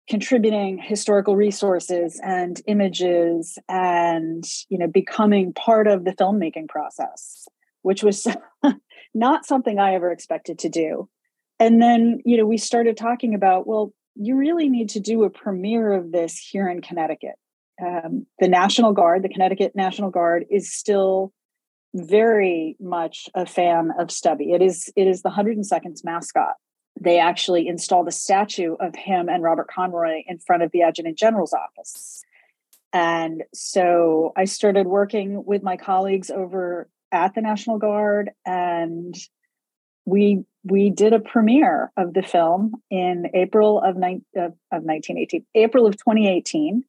contributing 0.10 0.77
historical 0.77 1.36
resources 1.36 2.20
and 2.24 2.62
images 2.67 3.58
and 3.70 4.43
you 4.67 4.77
know 4.77 4.88
becoming 4.88 5.53
part 5.53 5.88
of 5.88 6.03
the 6.03 6.12
filmmaking 6.12 6.67
process 6.67 7.48
which 7.84 8.03
was 8.03 8.27
not 9.13 9.46
something 9.46 9.79
i 9.79 9.93
ever 9.93 10.12
expected 10.12 10.60
to 10.60 10.67
do 10.67 11.08
and 11.58 11.82
then 11.82 12.20
you 12.25 12.36
know 12.36 12.46
we 12.46 12.58
started 12.58 12.98
talking 12.98 13.34
about 13.34 13.65
well 13.65 13.93
you 14.15 14.36
really 14.36 14.70
need 14.70 14.89
to 14.89 15.00
do 15.00 15.24
a 15.24 15.29
premiere 15.29 15.93
of 15.93 16.12
this 16.12 16.38
here 16.38 16.70
in 16.70 16.82
connecticut. 16.82 17.36
Um, 17.84 18.27
the 18.39 18.48
national 18.48 18.93
guard 18.93 19.24
the 19.24 19.29
connecticut 19.29 19.74
national 19.75 20.12
guard 20.12 20.46
is 20.51 20.72
still 20.72 21.34
very 21.96 22.75
much 22.79 23.29
a 23.36 23.46
fan 23.46 23.91
of 23.98 24.12
stubby. 24.12 24.51
It 24.51 24.62
is 24.62 24.91
it 24.96 25.08
is 25.08 25.22
the 25.22 25.29
102nd's 25.29 26.03
mascot. 26.03 26.55
They 27.00 27.20
actually 27.20 27.67
installed 27.67 28.08
a 28.08 28.12
statue 28.12 28.75
of 28.79 28.96
him 28.96 29.27
and 29.27 29.43
Robert 29.43 29.67
Conroy 29.67 30.22
in 30.27 30.38
front 30.39 30.63
of 30.63 30.72
the 30.72 30.84
Adjutant 30.84 31.17
General's 31.17 31.53
office. 31.53 32.24
And 32.93 33.43
so 33.53 34.32
I 34.38 34.46
started 34.46 34.86
working 34.86 35.43
with 35.46 35.63
my 35.63 35.77
colleagues 35.77 36.29
over 36.29 36.88
at 37.12 37.34
the 37.34 37.41
National 37.41 37.79
Guard 37.79 38.32
and 38.46 39.15
we 40.05 40.46
we 40.63 40.89
did 40.89 41.13
a 41.13 41.20
premiere 41.20 41.91
of 41.98 42.13
the 42.13 42.24
film 42.24 42.74
in 42.89 43.27
April 43.34 43.82
of, 43.82 43.98
ni- 43.98 44.24
of, 44.36 44.53
of 44.72 44.84
1918, 44.84 45.46
April 45.55 45.86
of 45.86 45.98
2018, 45.98 46.84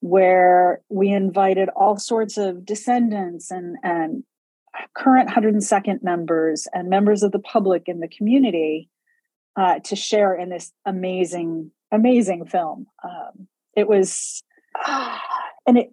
where 0.00 0.80
we 0.88 1.10
invited 1.10 1.68
all 1.76 1.98
sorts 1.98 2.38
of 2.38 2.64
descendants 2.64 3.50
and, 3.50 3.76
and 3.82 4.24
current 4.96 5.28
102nd 5.28 6.02
members 6.02 6.66
and 6.72 6.88
members 6.88 7.22
of 7.22 7.32
the 7.32 7.38
public 7.38 7.84
in 7.86 8.00
the 8.00 8.08
community 8.08 8.88
uh, 9.56 9.78
to 9.80 9.96
share 9.96 10.34
in 10.34 10.48
this 10.48 10.72
amazing, 10.86 11.70
amazing 11.92 12.46
film. 12.46 12.86
Um, 13.04 13.48
it 13.76 13.88
was, 13.88 14.42
and 15.66 15.76
it 15.78 15.92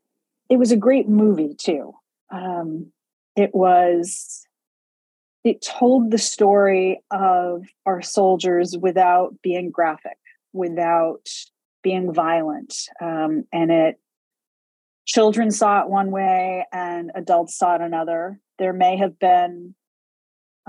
it 0.49 0.57
was 0.57 0.71
a 0.71 0.77
great 0.77 1.09
movie 1.09 1.55
too. 1.57 1.93
Um, 2.31 2.91
it 3.35 3.53
was. 3.53 4.46
It 5.47 5.61
told 5.61 6.11
the 6.11 6.17
story 6.17 7.01
of 7.09 7.63
our 7.85 8.01
soldiers 8.01 8.75
without 8.77 9.41
being 9.41 9.71
graphic, 9.71 10.17
without 10.51 11.29
being 11.81 12.13
violent, 12.13 12.75
um, 13.01 13.45
and 13.53 13.71
it. 13.71 13.97
Children 15.05 15.51
saw 15.51 15.83
it 15.83 15.89
one 15.89 16.11
way, 16.11 16.65
and 16.73 17.11
adults 17.15 17.57
saw 17.57 17.75
it 17.75 17.81
another. 17.81 18.41
There 18.59 18.73
may 18.73 18.97
have 18.97 19.17
been 19.19 19.73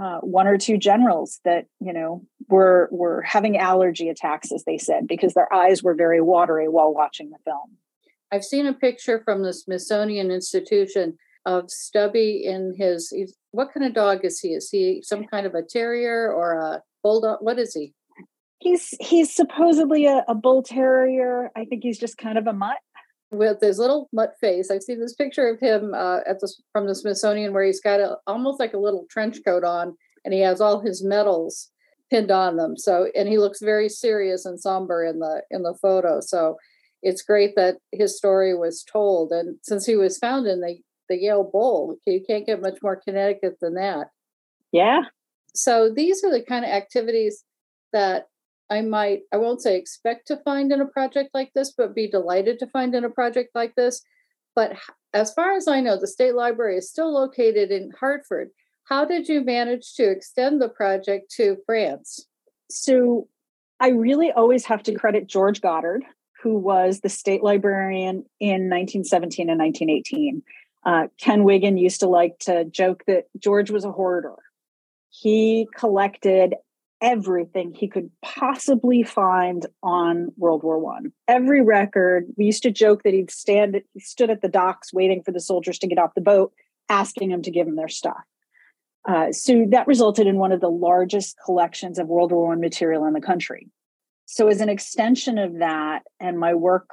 uh, 0.01 0.19
one 0.19 0.47
or 0.47 0.57
two 0.57 0.77
generals 0.77 1.41
that 1.45 1.67
you 1.81 1.93
know 1.93 2.25
were 2.49 2.89
were 2.93 3.23
having 3.23 3.59
allergy 3.59 4.09
attacks, 4.09 4.53
as 4.53 4.63
they 4.63 4.79
said, 4.79 5.09
because 5.09 5.35
their 5.35 5.53
eyes 5.53 5.83
were 5.83 5.95
very 5.95 6.21
watery 6.21 6.69
while 6.69 6.95
watching 6.95 7.31
the 7.31 7.39
film. 7.45 7.79
I've 8.31 8.45
seen 8.45 8.69
a 8.69 8.73
picture 8.73 9.21
from 9.25 9.43
the 9.43 9.53
Smithsonian 9.53 10.31
Institution 10.31 11.19
of 11.47 11.71
Stubby 11.71 12.43
in 12.45 12.75
his. 12.77 13.13
What 13.51 13.73
kind 13.73 13.87
of 13.87 13.95
dog 13.95 14.25
is 14.25 14.41
he? 14.41 14.51
Is 14.51 14.71
he 14.71 15.03
some 15.03 15.25
kind 15.25 15.47
of 15.47 15.55
a 15.55 15.63
terrier 15.63 16.33
or 16.33 16.59
a 16.59 16.83
bulldog? 17.03 17.39
What 17.41 17.59
is 17.59 17.75
he? 17.75 17.95
He's 18.61 18.95
he's 19.01 19.35
supposedly 19.35 20.07
a, 20.07 20.25
a 20.29 20.35
bull 20.35 20.63
terrier. 20.63 21.51
I 21.57 21.65
think 21.65 21.83
he's 21.83 21.99
just 21.99 22.19
kind 22.19 22.39
of 22.39 22.47
a 22.47 22.53
mutt 22.53 22.79
with 23.31 23.61
his 23.61 23.79
little 23.79 24.09
mutt 24.13 24.35
face. 24.41 24.71
I've 24.71 24.83
seen 24.83 25.01
this 25.01 25.15
picture 25.15 25.49
of 25.49 25.61
him 25.61 25.95
uh, 25.95 26.21
at 26.27 26.41
the 26.41 26.53
from 26.73 26.87
the 26.87 26.95
Smithsonian 26.95 27.53
where 27.53 27.65
he's 27.65 27.81
got 27.81 28.01
a, 28.01 28.17
almost 28.27 28.59
like 28.59 28.75
a 28.75 28.79
little 28.79 29.07
trench 29.11 29.39
coat 29.45 29.65
on, 29.65 29.97
and 30.25 30.35
he 30.35 30.41
has 30.41 30.61
all 30.61 30.81
his 30.81 31.05
medals 31.05 31.71
pinned 32.11 32.31
on 32.31 32.57
them. 32.57 32.77
So, 32.77 33.09
and 33.15 33.29
he 33.29 33.39
looks 33.39 33.61
very 33.61 33.89
serious 33.89 34.45
and 34.45 34.59
somber 34.61 35.05
in 35.05 35.19
the 35.19 35.43
in 35.51 35.63
the 35.63 35.75
photo. 35.81 36.21
So, 36.21 36.57
it's 37.03 37.23
great 37.23 37.55
that 37.57 37.77
his 37.93 38.17
story 38.17 38.57
was 38.57 38.85
told. 38.85 39.31
And 39.31 39.57
since 39.63 39.87
he 39.87 39.97
was 39.97 40.19
found 40.19 40.47
in 40.47 40.61
the 40.61 40.79
the 41.09 41.17
Yale 41.17 41.45
Bowl, 41.45 41.97
you 42.07 42.23
can't 42.27 42.47
get 42.47 42.63
much 42.63 42.79
more 42.83 42.97
Connecticut 42.97 43.59
than 43.61 43.75
that. 43.75 44.09
Yeah. 44.73 45.03
So 45.55 45.93
these 45.95 46.23
are 46.25 46.31
the 46.31 46.43
kind 46.43 46.65
of 46.65 46.71
activities 46.71 47.45
that 47.93 48.27
I 48.71 48.83
might, 48.83 49.21
I 49.33 49.39
won't 49.39 49.63
say 49.63 49.77
expect 49.77 50.27
to 50.29 50.37
find 50.45 50.71
in 50.73 50.81
a 50.81 50.87
project 50.87 51.31
like 51.33 51.53
this, 51.55 51.73
but 51.77 51.95
be 51.95 52.09
delighted 52.09 52.59
to 52.59 52.67
find 52.67 52.95
in 52.95 53.05
a 53.05 53.11
project 53.11 53.51
like 53.55 53.75
this. 53.75 54.03
But 54.55 54.77
as 55.15 55.33
far 55.33 55.55
as 55.57 55.67
I 55.69 55.81
know, 55.81 55.99
the 55.99 56.07
State 56.07 56.35
Library 56.35 56.77
is 56.77 56.91
still 56.91 57.13
located 57.13 57.71
in 57.71 57.93
Hartford. 57.99 58.51
How 58.85 59.05
did 59.05 59.29
you 59.29 59.43
manage 59.43 59.95
to 59.95 60.11
extend 60.11 60.61
the 60.61 60.69
project 60.69 61.31
to 61.37 61.57
France? 61.67 62.27
So 62.71 63.29
I 63.81 63.91
really 63.91 64.31
always 64.33 64.65
have 64.67 64.83
to 64.85 64.95
credit 64.95 65.27
George 65.27 65.61
Godard, 65.61 66.05
who 66.43 66.59
was 66.59 67.01
the 67.01 67.09
state 67.09 67.43
librarian 67.43 68.25
in 68.41 68.69
1917 68.69 69.51
and 69.51 69.59
1918. 69.59 70.43
Uh, 70.85 71.09
Ken 71.21 71.45
Wiggin 71.45 71.77
used 71.77 72.01
to 72.01 72.09
like 72.09 72.39
to 72.41 72.65
joke 72.65 73.05
that 73.07 73.25
George 73.39 73.71
was 73.71 73.85
a 73.85 73.93
hoarder. 73.93 74.35
He 75.11 75.69
collected 75.77 76.55
everything 77.01 77.75
he 77.75 77.89
could 77.89 78.11
possibly 78.23 79.03
find 79.03 79.67
on 79.83 80.33
World 80.37 80.63
War 80.63 80.79
One. 80.79 81.13
Every 81.27 81.63
record. 81.63 82.27
We 82.37 82.47
used 82.47 82.63
to 82.65 82.71
joke 82.71 83.03
that 83.03 83.15
he'd 83.15 83.31
stand. 83.31 83.81
He 83.95 84.01
stood 84.01 84.31
at 84.31 84.43
the 84.43 84.49
docks 84.49 84.93
waiting 84.93 85.23
for 85.23 85.33
the 85.33 85.41
soldiers 85.41 85.79
to 85.81 85.87
get 85.87 85.99
off 85.99 86.15
the 86.15 86.21
boat, 86.21 86.53
asking 86.89 87.31
them 87.31 87.43
to 87.43 87.51
give 87.51 87.67
him 87.67 87.77
their 87.77 87.89
stuff. 87.89 88.23
Uh, 89.09 89.33
so 89.33 89.65
that 89.71 89.87
resulted 89.87 90.27
in 90.27 90.37
one 90.37 90.53
of 90.53 90.61
the 90.61 90.71
largest 90.71 91.37
collections 91.45 91.99
of 91.99 92.09
World 92.09 92.33
War 92.33 92.49
One 92.49 92.61
material 92.61 93.05
in 93.07 93.15
the 93.15 93.21
country. 93.21 93.69
So, 94.27 94.49
as 94.49 94.61
an 94.61 94.69
extension 94.69 95.39
of 95.39 95.59
that, 95.59 96.03
and 96.21 96.39
my 96.39 96.55
work 96.55 96.89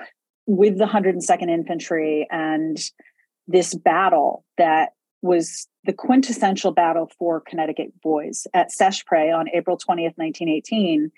with 0.48 0.78
the 0.78 0.86
102nd 0.86 1.50
Infantry 1.50 2.28
and 2.32 2.78
this 3.48 3.74
battle 3.74 4.44
that 4.58 4.94
was 5.22 5.68
the 5.86 5.94
quintessential 5.94 6.72
battle 6.72 7.12
for 7.18 7.42
Connecticut 7.42 7.92
boys 8.02 8.48
at 8.54 8.70
Seicheprey 8.70 9.36
on 9.36 9.50
April 9.54 9.78
20th, 9.78 10.18
1918. 10.18 11.12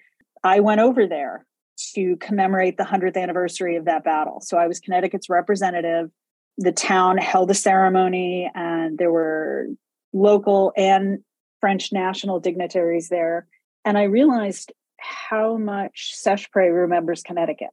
I 0.43 0.59
went 0.59 0.81
over 0.81 1.07
there 1.07 1.45
to 1.93 2.15
commemorate 2.17 2.77
the 2.77 2.83
100th 2.83 3.17
anniversary 3.17 3.75
of 3.75 3.85
that 3.85 4.03
battle. 4.03 4.41
So 4.41 4.57
I 4.57 4.67
was 4.67 4.79
Connecticut's 4.79 5.29
representative. 5.29 6.09
The 6.57 6.71
town 6.71 7.17
held 7.17 7.51
a 7.51 7.53
ceremony, 7.53 8.49
and 8.55 8.97
there 8.97 9.11
were 9.11 9.67
local 10.13 10.73
and 10.75 11.19
French 11.61 11.91
national 11.91 12.39
dignitaries 12.39 13.09
there. 13.09 13.47
And 13.85 13.97
I 13.97 14.03
realized 14.03 14.71
how 14.99 15.57
much 15.57 16.15
Seicheprey 16.17 16.73
remembers 16.73 17.21
Connecticut. 17.21 17.69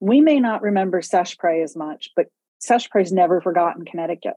We 0.00 0.20
may 0.20 0.40
not 0.40 0.62
remember 0.62 1.00
Seicheprey 1.00 1.62
as 1.62 1.76
much, 1.76 2.10
but 2.16 2.26
Seicheprey's 2.64 3.12
never 3.12 3.40
forgotten 3.40 3.84
Connecticut. 3.84 4.34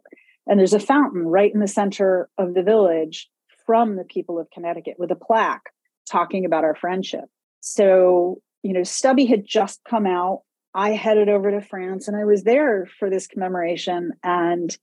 And 0.47 0.59
there's 0.59 0.73
a 0.73 0.79
fountain 0.79 1.23
right 1.27 1.53
in 1.53 1.59
the 1.59 1.67
center 1.67 2.29
of 2.37 2.53
the 2.53 2.63
village 2.63 3.29
from 3.65 3.95
the 3.95 4.05
people 4.05 4.39
of 4.39 4.49
Connecticut 4.51 4.95
with 4.97 5.11
a 5.11 5.15
plaque 5.15 5.69
talking 6.09 6.45
about 6.45 6.63
our 6.63 6.75
friendship. 6.75 7.25
So, 7.59 8.41
you 8.63 8.73
know, 8.73 8.83
Stubby 8.83 9.25
had 9.25 9.45
just 9.45 9.81
come 9.87 10.05
out. 10.05 10.41
I 10.73 10.91
headed 10.91 11.27
over 11.27 11.51
to 11.51 11.61
France 11.61 12.07
and 12.07 12.15
I 12.15 12.23
was 12.23 12.43
there 12.43 12.87
for 12.99 13.09
this 13.09 13.27
commemoration 13.27 14.11
and 14.23 14.75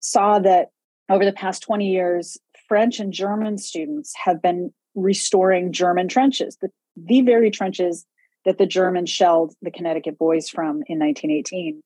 saw 0.00 0.38
that 0.38 0.68
over 1.08 1.24
the 1.24 1.32
past 1.32 1.62
20 1.62 1.88
years, 1.88 2.38
French 2.68 3.00
and 3.00 3.12
German 3.12 3.58
students 3.58 4.12
have 4.16 4.40
been 4.40 4.72
restoring 4.94 5.72
German 5.72 6.08
trenches, 6.08 6.56
the, 6.60 6.68
the 6.96 7.22
very 7.22 7.50
trenches 7.50 8.06
that 8.44 8.58
the 8.58 8.66
Germans 8.66 9.10
shelled 9.10 9.54
the 9.60 9.70
Connecticut 9.70 10.18
boys 10.18 10.48
from 10.48 10.82
in 10.86 10.98
1918. 10.98 11.82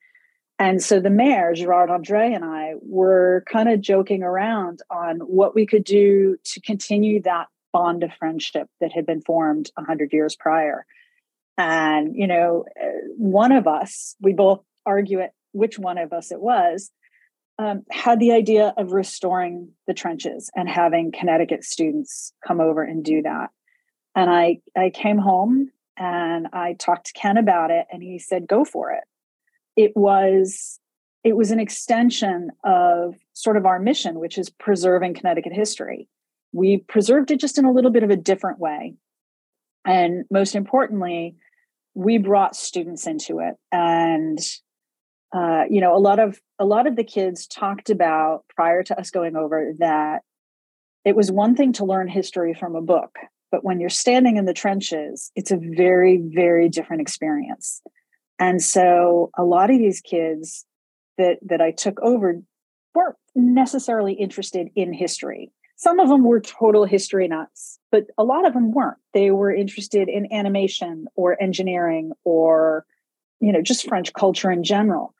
And 0.58 0.82
so 0.82 1.00
the 1.00 1.10
mayor, 1.10 1.52
Gerard 1.54 1.90
Andre, 1.90 2.32
and 2.32 2.44
I 2.44 2.74
were 2.80 3.44
kind 3.50 3.68
of 3.68 3.80
joking 3.80 4.22
around 4.22 4.80
on 4.88 5.18
what 5.18 5.54
we 5.54 5.66
could 5.66 5.84
do 5.84 6.36
to 6.44 6.60
continue 6.60 7.20
that 7.22 7.48
bond 7.72 8.04
of 8.04 8.12
friendship 8.14 8.68
that 8.80 8.92
had 8.92 9.04
been 9.04 9.20
formed 9.20 9.70
100 9.74 10.12
years 10.12 10.36
prior. 10.36 10.86
And, 11.58 12.14
you 12.14 12.28
know, 12.28 12.66
uh, 12.80 12.86
one 13.16 13.50
of 13.50 13.66
us, 13.66 14.14
we 14.20 14.32
both 14.32 14.60
argue 14.86 15.20
it, 15.20 15.32
which 15.52 15.78
one 15.78 15.98
of 15.98 16.12
us 16.12 16.30
it 16.30 16.40
was, 16.40 16.90
um, 17.58 17.82
had 17.90 18.20
the 18.20 18.32
idea 18.32 18.72
of 18.76 18.92
restoring 18.92 19.70
the 19.88 19.94
trenches 19.94 20.50
and 20.54 20.68
having 20.68 21.12
Connecticut 21.12 21.64
students 21.64 22.32
come 22.46 22.60
over 22.60 22.82
and 22.82 23.04
do 23.04 23.22
that. 23.22 23.50
And 24.14 24.30
I, 24.30 24.60
I 24.76 24.90
came 24.90 25.18
home 25.18 25.72
and 25.96 26.48
I 26.52 26.74
talked 26.74 27.06
to 27.06 27.12
Ken 27.12 27.36
about 27.36 27.70
it, 27.70 27.86
and 27.92 28.02
he 28.02 28.18
said, 28.18 28.48
go 28.48 28.64
for 28.64 28.92
it 28.92 29.04
it 29.76 29.92
was 29.96 30.78
it 31.22 31.36
was 31.36 31.50
an 31.50 31.60
extension 31.60 32.50
of 32.64 33.14
sort 33.32 33.56
of 33.56 33.64
our 33.64 33.78
mission, 33.78 34.18
which 34.20 34.36
is 34.36 34.50
preserving 34.50 35.14
Connecticut 35.14 35.52
history. 35.52 36.08
We 36.52 36.78
preserved 36.78 37.30
it 37.30 37.40
just 37.40 37.58
in 37.58 37.64
a 37.64 37.72
little 37.72 37.90
bit 37.90 38.02
of 38.02 38.10
a 38.10 38.16
different 38.16 38.58
way. 38.58 38.94
And 39.86 40.24
most 40.30 40.54
importantly, 40.54 41.36
we 41.94 42.18
brought 42.18 42.56
students 42.56 43.06
into 43.06 43.40
it. 43.40 43.54
And 43.72 44.38
uh, 45.34 45.64
you 45.68 45.80
know, 45.80 45.96
a 45.96 45.98
lot 45.98 46.18
of 46.18 46.40
a 46.58 46.64
lot 46.64 46.86
of 46.86 46.96
the 46.96 47.04
kids 47.04 47.46
talked 47.46 47.90
about 47.90 48.44
prior 48.54 48.82
to 48.84 48.98
us 48.98 49.10
going 49.10 49.34
over 49.34 49.72
that 49.78 50.22
it 51.04 51.16
was 51.16 51.30
one 51.30 51.54
thing 51.56 51.72
to 51.74 51.84
learn 51.84 52.08
history 52.08 52.54
from 52.54 52.76
a 52.76 52.80
book 52.80 53.16
But 53.50 53.64
when 53.64 53.78
you're 53.78 53.88
standing 53.88 54.36
in 54.36 54.46
the 54.46 54.52
trenches, 54.52 55.30
it's 55.36 55.52
a 55.52 55.56
very, 55.56 56.16
very 56.16 56.68
different 56.68 57.02
experience. 57.02 57.82
And 58.38 58.62
so 58.62 59.30
a 59.36 59.44
lot 59.44 59.70
of 59.70 59.78
these 59.78 60.00
kids 60.00 60.64
that 61.18 61.38
that 61.42 61.60
I 61.60 61.70
took 61.70 62.00
over 62.00 62.40
weren't 62.94 63.16
necessarily 63.34 64.14
interested 64.14 64.68
in 64.74 64.92
history. 64.92 65.52
Some 65.76 65.98
of 65.98 66.08
them 66.08 66.24
were 66.24 66.40
total 66.40 66.84
history 66.84 67.26
nuts, 67.28 67.78
but 67.90 68.06
a 68.16 68.24
lot 68.24 68.46
of 68.46 68.54
them 68.54 68.72
weren't. 68.72 68.98
They 69.12 69.30
were 69.30 69.52
interested 69.52 70.08
in 70.08 70.32
animation 70.32 71.06
or 71.16 71.40
engineering 71.42 72.12
or 72.24 72.86
you 73.40 73.52
know 73.52 73.62
just 73.62 73.88
French 73.88 74.12
culture 74.12 74.50
in 74.50 74.64
general. 74.64 75.14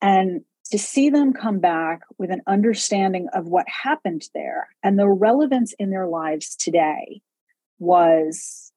And 0.00 0.42
to 0.70 0.78
see 0.78 1.10
them 1.10 1.34
come 1.34 1.58
back 1.58 2.00
with 2.18 2.30
an 2.30 2.40
understanding 2.46 3.28
of 3.34 3.46
what 3.46 3.66
happened 3.68 4.22
there 4.34 4.68
and 4.82 4.98
the 4.98 5.08
relevance 5.08 5.74
in 5.78 5.90
their 5.90 6.06
lives 6.06 6.56
today 6.56 7.20
was 7.78 8.71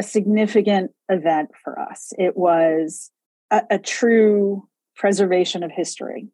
a 0.00 0.02
significant 0.02 0.92
event 1.10 1.50
for 1.62 1.78
us. 1.78 2.14
It 2.16 2.34
was 2.34 3.10
a, 3.50 3.60
a 3.72 3.78
true 3.78 4.66
preservation 4.96 5.62
of 5.62 5.70
history. 5.70 6.28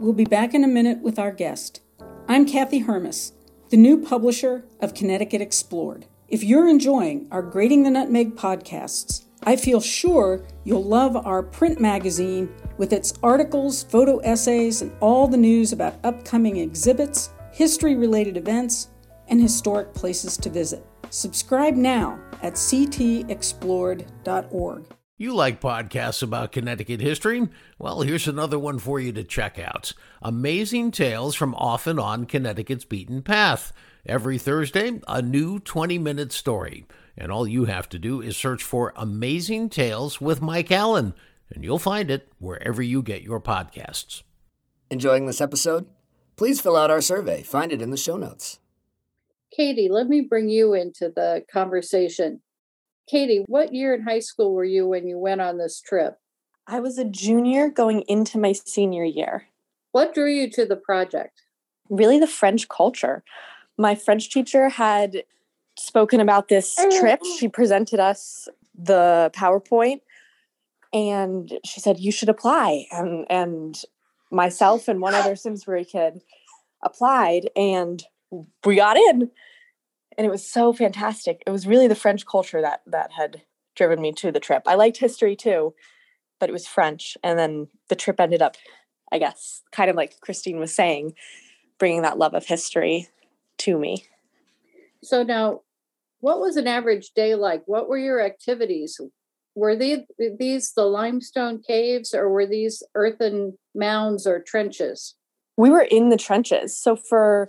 We'll 0.00 0.12
be 0.12 0.24
back 0.24 0.52
in 0.52 0.64
a 0.64 0.66
minute 0.66 1.00
with 1.00 1.16
our 1.16 1.30
guest. 1.30 1.80
I'm 2.26 2.44
Kathy 2.44 2.80
Hermes, 2.80 3.34
the 3.70 3.76
new 3.76 4.02
publisher 4.02 4.64
of 4.80 4.94
Connecticut 4.94 5.40
Explored. 5.40 6.06
If 6.26 6.42
you're 6.42 6.68
enjoying 6.68 7.28
our 7.30 7.40
Grating 7.40 7.84
the 7.84 7.90
Nutmeg 7.90 8.34
podcasts, 8.34 9.26
I 9.44 9.54
feel 9.54 9.80
sure 9.80 10.44
you'll 10.64 10.82
love 10.82 11.14
our 11.24 11.44
print 11.44 11.80
magazine 11.80 12.52
with 12.78 12.92
its 12.92 13.14
articles, 13.22 13.84
photo 13.84 14.18
essays, 14.18 14.82
and 14.82 14.90
all 14.98 15.28
the 15.28 15.36
news 15.36 15.70
about 15.72 16.00
upcoming 16.02 16.56
exhibits, 16.56 17.30
history 17.52 17.94
related 17.94 18.36
events, 18.36 18.88
and 19.28 19.40
historic 19.40 19.94
places 19.94 20.36
to 20.38 20.50
visit. 20.50 20.84
Subscribe 21.10 21.74
now 21.74 22.18
at 22.42 22.54
ctexplored.org. 22.54 24.84
You 25.18 25.34
like 25.34 25.62
podcasts 25.62 26.22
about 26.22 26.52
Connecticut 26.52 27.00
history? 27.00 27.48
Well, 27.78 28.02
here's 28.02 28.28
another 28.28 28.58
one 28.58 28.78
for 28.78 29.00
you 29.00 29.12
to 29.12 29.24
check 29.24 29.58
out 29.58 29.94
Amazing 30.20 30.90
Tales 30.90 31.34
from 31.34 31.54
Off 31.54 31.86
and 31.86 31.98
On 31.98 32.26
Connecticut's 32.26 32.84
Beaten 32.84 33.22
Path. 33.22 33.72
Every 34.04 34.36
Thursday, 34.36 35.00
a 35.08 35.22
new 35.22 35.58
20 35.58 35.98
minute 35.98 36.32
story. 36.32 36.84
And 37.16 37.32
all 37.32 37.48
you 37.48 37.64
have 37.64 37.88
to 37.88 37.98
do 37.98 38.20
is 38.20 38.36
search 38.36 38.62
for 38.62 38.92
Amazing 38.94 39.70
Tales 39.70 40.20
with 40.20 40.42
Mike 40.42 40.70
Allen, 40.70 41.14
and 41.50 41.64
you'll 41.64 41.78
find 41.78 42.10
it 42.10 42.28
wherever 42.38 42.82
you 42.82 43.02
get 43.02 43.22
your 43.22 43.40
podcasts. 43.40 44.22
Enjoying 44.90 45.24
this 45.24 45.40
episode? 45.40 45.86
Please 46.36 46.60
fill 46.60 46.76
out 46.76 46.90
our 46.90 47.00
survey. 47.00 47.42
Find 47.42 47.72
it 47.72 47.80
in 47.80 47.90
the 47.90 47.96
show 47.96 48.18
notes. 48.18 48.58
Katie, 49.56 49.88
let 49.88 50.06
me 50.06 50.20
bring 50.20 50.50
you 50.50 50.74
into 50.74 51.08
the 51.08 51.42
conversation. 51.50 52.42
Katie, 53.08 53.42
what 53.46 53.72
year 53.72 53.94
in 53.94 54.02
high 54.02 54.18
school 54.18 54.52
were 54.52 54.64
you 54.64 54.86
when 54.86 55.06
you 55.06 55.18
went 55.18 55.40
on 55.40 55.56
this 55.56 55.80
trip? 55.80 56.18
I 56.66 56.80
was 56.80 56.98
a 56.98 57.04
junior 57.04 57.70
going 57.70 58.02
into 58.02 58.38
my 58.38 58.52
senior 58.52 59.04
year. 59.04 59.46
What 59.92 60.12
drew 60.12 60.30
you 60.30 60.50
to 60.50 60.66
the 60.66 60.76
project? 60.76 61.42
Really, 61.88 62.18
the 62.18 62.26
French 62.26 62.68
culture. 62.68 63.24
My 63.78 63.94
French 63.94 64.30
teacher 64.30 64.68
had 64.68 65.22
spoken 65.78 66.20
about 66.20 66.48
this 66.48 66.74
oh, 66.78 67.00
trip. 67.00 67.20
She 67.38 67.48
presented 67.48 68.00
us 68.00 68.48
the 68.76 69.30
PowerPoint 69.34 70.00
and 70.92 71.50
she 71.64 71.80
said, 71.80 71.98
You 71.98 72.12
should 72.12 72.28
apply. 72.28 72.86
And, 72.90 73.24
and 73.30 73.80
myself 74.30 74.88
and 74.88 75.00
one 75.00 75.14
other 75.14 75.36
Simsbury 75.36 75.84
kid 75.84 76.20
applied 76.82 77.48
and 77.56 78.04
we 78.64 78.76
got 78.76 78.96
in 78.96 79.30
and 80.16 80.26
it 80.26 80.30
was 80.30 80.46
so 80.46 80.72
fantastic. 80.72 81.42
It 81.46 81.50
was 81.50 81.66
really 81.66 81.88
the 81.88 81.94
French 81.94 82.26
culture 82.26 82.60
that 82.60 82.82
that 82.86 83.12
had 83.12 83.42
driven 83.74 84.00
me 84.00 84.12
to 84.12 84.32
the 84.32 84.40
trip. 84.40 84.62
I 84.66 84.74
liked 84.74 84.96
history 84.96 85.36
too, 85.36 85.74
but 86.40 86.48
it 86.48 86.52
was 86.52 86.66
French. 86.66 87.16
And 87.22 87.38
then 87.38 87.68
the 87.88 87.96
trip 87.96 88.18
ended 88.18 88.42
up, 88.42 88.56
I 89.12 89.18
guess, 89.18 89.62
kind 89.70 89.90
of 89.90 89.96
like 89.96 90.20
Christine 90.20 90.58
was 90.58 90.74
saying, 90.74 91.12
bringing 91.78 92.02
that 92.02 92.18
love 92.18 92.34
of 92.34 92.46
history 92.46 93.08
to 93.58 93.78
me. 93.78 94.04
So 95.02 95.22
now, 95.22 95.60
what 96.20 96.40
was 96.40 96.56
an 96.56 96.66
average 96.66 97.10
day 97.14 97.34
like? 97.34 97.62
What 97.66 97.88
were 97.88 97.98
your 97.98 98.22
activities? 98.22 98.98
Were 99.54 99.76
they, 99.76 100.06
these 100.38 100.72
the 100.72 100.84
limestone 100.84 101.62
caves 101.62 102.14
or 102.14 102.30
were 102.30 102.46
these 102.46 102.82
earthen 102.94 103.58
mounds 103.74 104.26
or 104.26 104.42
trenches? 104.42 105.14
We 105.56 105.70
were 105.70 105.82
in 105.82 106.08
the 106.08 106.16
trenches. 106.16 106.76
So 106.76 106.96
for 106.96 107.48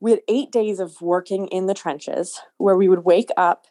we 0.00 0.12
had 0.12 0.20
eight 0.28 0.50
days 0.50 0.80
of 0.80 1.00
working 1.00 1.46
in 1.48 1.66
the 1.66 1.74
trenches 1.74 2.40
where 2.56 2.76
we 2.76 2.88
would 2.88 3.04
wake 3.04 3.30
up 3.36 3.66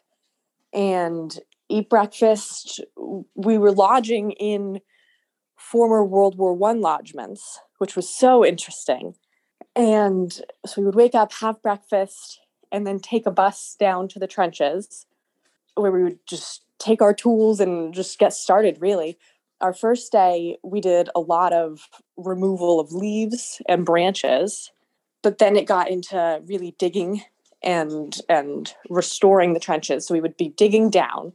and 0.72 1.40
eat 1.68 1.90
breakfast. 1.90 2.80
We 3.34 3.58
were 3.58 3.72
lodging 3.72 4.32
in 4.32 4.80
former 5.56 6.04
World 6.04 6.38
War 6.38 6.54
One 6.54 6.80
lodgements, 6.80 7.40
which 7.78 7.96
was 7.96 8.08
so 8.08 8.44
interesting. 8.44 9.14
And 9.74 10.32
so 10.66 10.80
we 10.80 10.84
would 10.84 10.94
wake 10.94 11.14
up, 11.14 11.32
have 11.34 11.62
breakfast, 11.62 12.40
and 12.72 12.86
then 12.86 13.00
take 13.00 13.26
a 13.26 13.30
bus 13.30 13.76
down 13.78 14.08
to 14.08 14.18
the 14.18 14.26
trenches 14.26 15.06
where 15.74 15.92
we 15.92 16.02
would 16.02 16.18
just 16.26 16.62
take 16.78 17.02
our 17.02 17.14
tools 17.14 17.60
and 17.60 17.92
just 17.92 18.18
get 18.18 18.32
started, 18.32 18.78
really. 18.80 19.18
Our 19.60 19.74
first 19.74 20.10
day, 20.10 20.58
we 20.62 20.80
did 20.80 21.10
a 21.14 21.20
lot 21.20 21.52
of 21.52 21.88
removal 22.16 22.80
of 22.80 22.92
leaves 22.92 23.60
and 23.68 23.84
branches 23.84 24.72
but 25.22 25.38
then 25.38 25.56
it 25.56 25.66
got 25.66 25.90
into 25.90 26.42
really 26.46 26.74
digging 26.78 27.22
and 27.62 28.18
and 28.28 28.74
restoring 28.88 29.52
the 29.52 29.60
trenches. 29.60 30.06
So 30.06 30.14
we 30.14 30.20
would 30.20 30.36
be 30.36 30.48
digging 30.48 30.90
down 30.90 31.32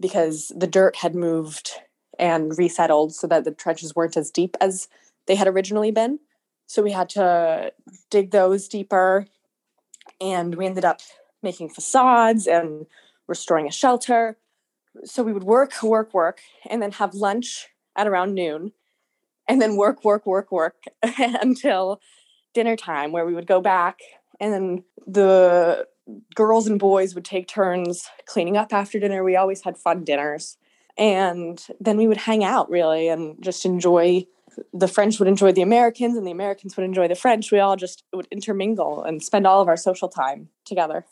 because 0.00 0.52
the 0.56 0.66
dirt 0.66 0.96
had 0.96 1.14
moved 1.14 1.70
and 2.18 2.56
resettled 2.58 3.14
so 3.14 3.26
that 3.26 3.44
the 3.44 3.52
trenches 3.52 3.94
weren't 3.94 4.16
as 4.16 4.30
deep 4.30 4.56
as 4.60 4.88
they 5.26 5.34
had 5.34 5.48
originally 5.48 5.90
been. 5.90 6.18
So 6.66 6.82
we 6.82 6.92
had 6.92 7.08
to 7.10 7.72
dig 8.10 8.30
those 8.30 8.68
deeper 8.68 9.26
and 10.20 10.54
we 10.54 10.66
ended 10.66 10.84
up 10.84 11.00
making 11.42 11.68
facades 11.68 12.46
and 12.46 12.86
restoring 13.26 13.68
a 13.68 13.72
shelter. 13.72 14.36
So 15.04 15.22
we 15.22 15.32
would 15.32 15.44
work 15.44 15.82
work 15.82 16.14
work 16.14 16.40
and 16.68 16.82
then 16.82 16.92
have 16.92 17.14
lunch 17.14 17.68
at 17.96 18.06
around 18.06 18.34
noon 18.34 18.72
and 19.48 19.60
then 19.60 19.76
work 19.76 20.04
work 20.04 20.26
work 20.26 20.50
work 20.50 20.84
until 21.18 22.00
dinner 22.54 22.76
time 22.76 23.12
where 23.12 23.26
we 23.26 23.34
would 23.34 23.46
go 23.46 23.60
back 23.60 24.00
and 24.40 24.52
then 24.52 24.84
the 25.06 25.86
girls 26.34 26.66
and 26.66 26.78
boys 26.78 27.14
would 27.14 27.24
take 27.24 27.48
turns 27.48 28.08
cleaning 28.26 28.56
up 28.56 28.72
after 28.72 28.98
dinner. 28.98 29.24
We 29.24 29.36
always 29.36 29.62
had 29.62 29.76
fun 29.76 30.04
dinners. 30.04 30.56
And 30.96 31.64
then 31.80 31.96
we 31.96 32.06
would 32.06 32.18
hang 32.18 32.44
out 32.44 32.70
really 32.70 33.08
and 33.08 33.42
just 33.42 33.64
enjoy 33.64 34.26
the 34.72 34.86
French 34.86 35.18
would 35.18 35.26
enjoy 35.26 35.50
the 35.50 35.62
Americans 35.62 36.16
and 36.16 36.24
the 36.24 36.30
Americans 36.30 36.76
would 36.76 36.84
enjoy 36.84 37.08
the 37.08 37.16
French. 37.16 37.50
We 37.50 37.58
all 37.58 37.74
just 37.74 38.04
would 38.12 38.28
intermingle 38.30 39.02
and 39.02 39.20
spend 39.20 39.48
all 39.48 39.60
of 39.60 39.66
our 39.66 39.76
social 39.76 40.08
time 40.08 40.48
together. 40.64 41.04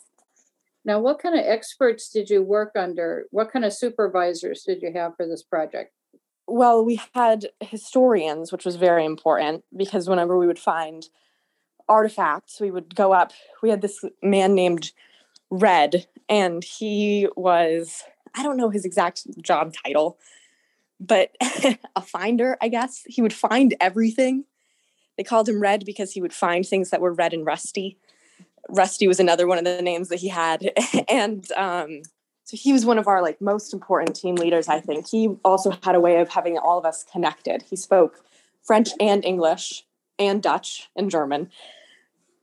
Now, 0.85 0.99
what 0.99 1.19
kind 1.19 1.37
of 1.37 1.45
experts 1.45 2.09
did 2.09 2.29
you 2.29 2.41
work 2.41 2.71
under? 2.77 3.25
What 3.31 3.51
kind 3.51 3.65
of 3.65 3.73
supervisors 3.73 4.63
did 4.63 4.81
you 4.81 4.93
have 4.93 5.17
for 5.17 5.27
this 5.27 5.43
project? 5.43 5.93
Well, 6.47 6.83
we 6.83 7.01
had 7.13 7.47
historians, 7.61 8.51
which 8.51 8.65
was 8.65 8.75
very 8.75 9.05
important 9.05 9.63
because 9.75 10.09
whenever 10.09 10.37
we 10.37 10.47
would 10.47 10.59
find 10.59 11.07
artifacts. 11.93 12.59
We 12.59 12.71
would 12.71 12.95
go 12.95 13.13
up. 13.13 13.31
We 13.61 13.69
had 13.69 13.81
this 13.81 14.03
man 14.21 14.55
named 14.55 14.91
Red, 15.49 16.07
and 16.27 16.63
he 16.63 17.27
was, 17.35 18.03
I 18.35 18.43
don't 18.43 18.57
know 18.57 18.69
his 18.69 18.85
exact 18.85 19.27
job 19.41 19.73
title, 19.85 20.17
but 20.99 21.31
a 21.95 22.01
finder, 22.01 22.57
I 22.61 22.69
guess. 22.69 23.03
He 23.05 23.21
would 23.21 23.33
find 23.33 23.75
everything. 23.79 24.45
They 25.17 25.23
called 25.23 25.47
him 25.47 25.61
Red 25.61 25.85
because 25.85 26.11
he 26.11 26.21
would 26.21 26.33
find 26.33 26.65
things 26.65 26.89
that 26.89 27.01
were 27.01 27.13
red 27.13 27.33
and 27.33 27.45
rusty. 27.45 27.97
Rusty 28.69 29.07
was 29.07 29.19
another 29.19 29.45
one 29.45 29.59
of 29.59 29.65
the 29.65 29.81
names 29.81 30.09
that 30.09 30.19
he 30.19 30.29
had. 30.29 30.71
and 31.09 31.51
um, 31.51 32.01
so 32.45 32.57
he 32.57 32.73
was 32.73 32.85
one 32.85 32.97
of 32.97 33.07
our 33.07 33.21
like 33.21 33.39
most 33.39 33.73
important 33.73 34.15
team 34.15 34.35
leaders, 34.35 34.67
I 34.67 34.79
think. 34.79 35.07
He 35.07 35.29
also 35.45 35.77
had 35.83 35.95
a 35.95 35.99
way 35.99 36.19
of 36.19 36.29
having 36.29 36.57
all 36.57 36.79
of 36.79 36.85
us 36.85 37.03
connected. 37.03 37.63
He 37.69 37.75
spoke 37.75 38.23
French 38.63 38.89
and 38.99 39.23
English 39.23 39.85
and 40.19 40.41
Dutch 40.41 40.89
and 40.95 41.09
German. 41.11 41.49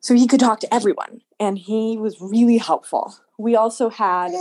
So 0.00 0.14
he 0.14 0.26
could 0.26 0.40
talk 0.40 0.60
to 0.60 0.74
everyone 0.74 1.20
and 1.38 1.58
he 1.58 1.98
was 1.98 2.16
really 2.20 2.58
helpful. 2.58 3.14
We 3.38 3.54
also 3.54 3.90
had, 3.90 4.32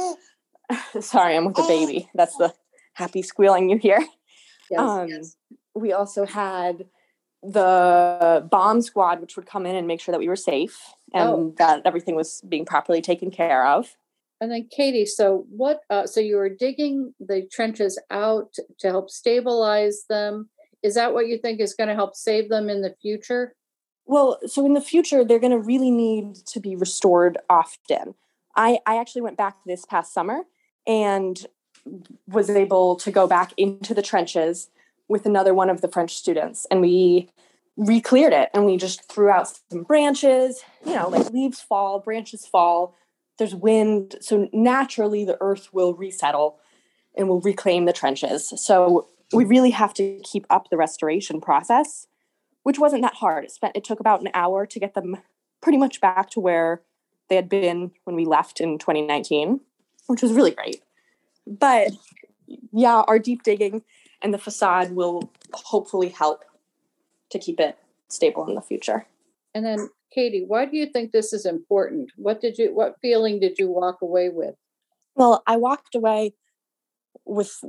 sorry, 1.01 1.35
I'm 1.35 1.45
with 1.45 1.59
a 1.59 1.67
baby. 1.67 2.09
That's 2.15 2.35
the 2.37 2.53
happy 2.93 3.21
squealing 3.21 3.69
you 3.69 3.77
hear. 3.77 3.99
Yes, 4.71 4.79
um, 4.79 5.07
yes. 5.07 5.35
We 5.75 5.93
also 5.93 6.25
had 6.25 6.85
the 7.41 8.47
bomb 8.49 8.81
squad, 8.81 9.21
which 9.21 9.35
would 9.35 9.45
come 9.45 9.65
in 9.65 9.75
and 9.75 9.87
make 9.87 10.01
sure 10.01 10.11
that 10.11 10.19
we 10.19 10.27
were 10.27 10.35
safe 10.35 10.77
and 11.13 11.29
oh. 11.29 11.55
that 11.57 11.81
everything 11.85 12.15
was 12.15 12.41
being 12.47 12.65
properly 12.65 13.01
taken 13.01 13.31
care 13.31 13.65
of. 13.65 13.95
And 14.41 14.51
then 14.51 14.69
Katie, 14.71 15.05
so 15.05 15.45
what? 15.49 15.81
Uh, 15.89 16.07
so 16.07 16.21
you 16.21 16.37
were 16.37 16.49
digging 16.49 17.13
the 17.19 17.47
trenches 17.51 17.99
out 18.09 18.53
to 18.79 18.87
help 18.87 19.09
stabilize 19.09 20.05
them 20.09 20.49
is 20.81 20.95
that 20.95 21.13
what 21.13 21.27
you 21.27 21.37
think 21.37 21.59
is 21.59 21.73
going 21.73 21.89
to 21.89 21.95
help 21.95 22.15
save 22.15 22.49
them 22.49 22.69
in 22.69 22.81
the 22.81 22.95
future? 23.01 23.55
Well, 24.09 24.39
so 24.47 24.65
in 24.65 24.73
the 24.73 24.81
future, 24.81 25.23
they're 25.23 25.37
going 25.37 25.51
to 25.51 25.59
really 25.59 25.91
need 25.91 26.33
to 26.47 26.59
be 26.59 26.75
restored 26.75 27.37
often. 27.47 28.15
I, 28.55 28.79
I 28.87 28.97
actually 28.97 29.21
went 29.21 29.37
back 29.37 29.57
this 29.67 29.85
past 29.85 30.15
summer 30.15 30.45
and 30.87 31.45
was 32.25 32.49
able 32.49 32.95
to 32.95 33.11
go 33.11 33.27
back 33.27 33.53
into 33.55 33.93
the 33.93 34.01
trenches 34.01 34.71
with 35.07 35.27
another 35.27 35.53
one 35.53 35.69
of 35.69 35.81
the 35.81 35.87
French 35.87 36.15
students. 36.15 36.65
And 36.71 36.81
we 36.81 37.29
re-cleared 37.77 38.33
it 38.33 38.49
and 38.55 38.65
we 38.65 38.77
just 38.77 39.03
threw 39.03 39.29
out 39.29 39.59
some 39.69 39.83
branches, 39.83 40.63
you 40.87 40.95
know, 40.95 41.07
like 41.07 41.29
leaves 41.29 41.61
fall, 41.61 41.99
branches 41.99 42.47
fall, 42.47 42.95
there's 43.37 43.53
wind. 43.53 44.15
So 44.21 44.49
naturally 44.51 45.23
the 45.23 45.37
earth 45.39 45.71
will 45.71 45.93
resettle 45.93 46.57
and 47.15 47.29
will 47.29 47.41
reclaim 47.41 47.85
the 47.85 47.93
trenches. 47.93 48.51
So 48.59 49.07
we 49.31 49.45
really 49.45 49.69
have 49.69 49.93
to 49.93 50.19
keep 50.23 50.47
up 50.49 50.71
the 50.71 50.77
restoration 50.77 51.39
process, 51.39 52.07
which 52.63 52.79
wasn't 52.79 53.01
that 53.01 53.15
hard. 53.15 53.45
It 53.45 53.51
spent 53.51 53.75
it 53.75 53.83
took 53.83 53.99
about 53.99 54.21
an 54.21 54.29
hour 54.33 54.65
to 54.65 54.79
get 54.79 54.93
them 54.93 55.17
pretty 55.61 55.77
much 55.77 56.01
back 56.01 56.29
to 56.31 56.39
where 56.39 56.81
they 57.29 57.35
had 57.35 57.49
been 57.49 57.91
when 58.03 58.15
we 58.15 58.25
left 58.25 58.59
in 58.59 58.77
2019, 58.77 59.61
which 60.07 60.21
was 60.21 60.33
really 60.33 60.51
great. 60.51 60.81
But 61.45 61.91
yeah, 62.71 63.03
our 63.07 63.19
deep 63.19 63.43
digging 63.43 63.83
and 64.21 64.33
the 64.33 64.37
facade 64.37 64.91
will 64.91 65.31
hopefully 65.53 66.09
help 66.09 66.43
to 67.31 67.39
keep 67.39 67.59
it 67.59 67.77
stable 68.07 68.47
in 68.47 68.55
the 68.55 68.61
future. 68.61 69.05
And 69.53 69.65
then 69.65 69.89
Katie, 70.13 70.43
why 70.45 70.65
do 70.65 70.77
you 70.77 70.87
think 70.87 71.11
this 71.11 71.33
is 71.33 71.45
important? 71.45 72.11
What 72.15 72.41
did 72.41 72.57
you 72.57 72.73
what 72.73 72.95
feeling 73.01 73.39
did 73.39 73.59
you 73.59 73.69
walk 73.69 74.01
away 74.01 74.29
with? 74.29 74.55
Well, 75.15 75.43
I 75.45 75.57
walked 75.57 75.95
away 75.95 76.33
with 77.25 77.63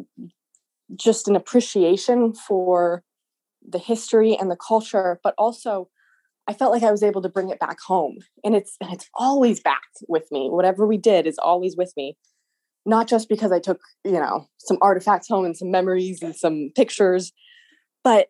just 0.95 1.29
an 1.29 1.37
appreciation 1.37 2.33
for 2.33 3.03
the 3.67 3.79
history 3.79 4.37
and 4.37 4.51
the 4.51 4.57
culture, 4.57 5.21
but 5.23 5.35
also 5.39 5.89
I 6.49 6.55
felt 6.55 6.73
like 6.73 6.83
I 6.83 6.91
was 6.91 7.03
able 7.03 7.23
to 7.23 7.29
bring 7.29 7.51
it 7.51 7.61
back 7.61 7.79
home. 7.81 8.19
And 8.45 8.55
it's 8.57 8.77
and 8.81 8.93
it's 8.93 9.09
always 9.15 9.61
back 9.61 9.83
with 10.09 10.31
me. 10.31 10.49
Whatever 10.51 10.87
we 10.87 10.97
did 10.97 11.27
is 11.27 11.39
always 11.39 11.77
with 11.77 11.93
me. 11.97 12.17
Not 12.87 13.07
just 13.07 13.29
because 13.29 13.53
I 13.53 13.61
took, 13.61 13.81
you 14.05 14.13
know, 14.13 14.49
some 14.59 14.79
artifacts 14.81 15.29
home 15.29 15.45
and 15.45 15.57
some 15.57 15.71
memories 15.71 16.23
and 16.23 16.35
some 16.35 16.71
pictures, 16.75 17.33
but 18.03 18.29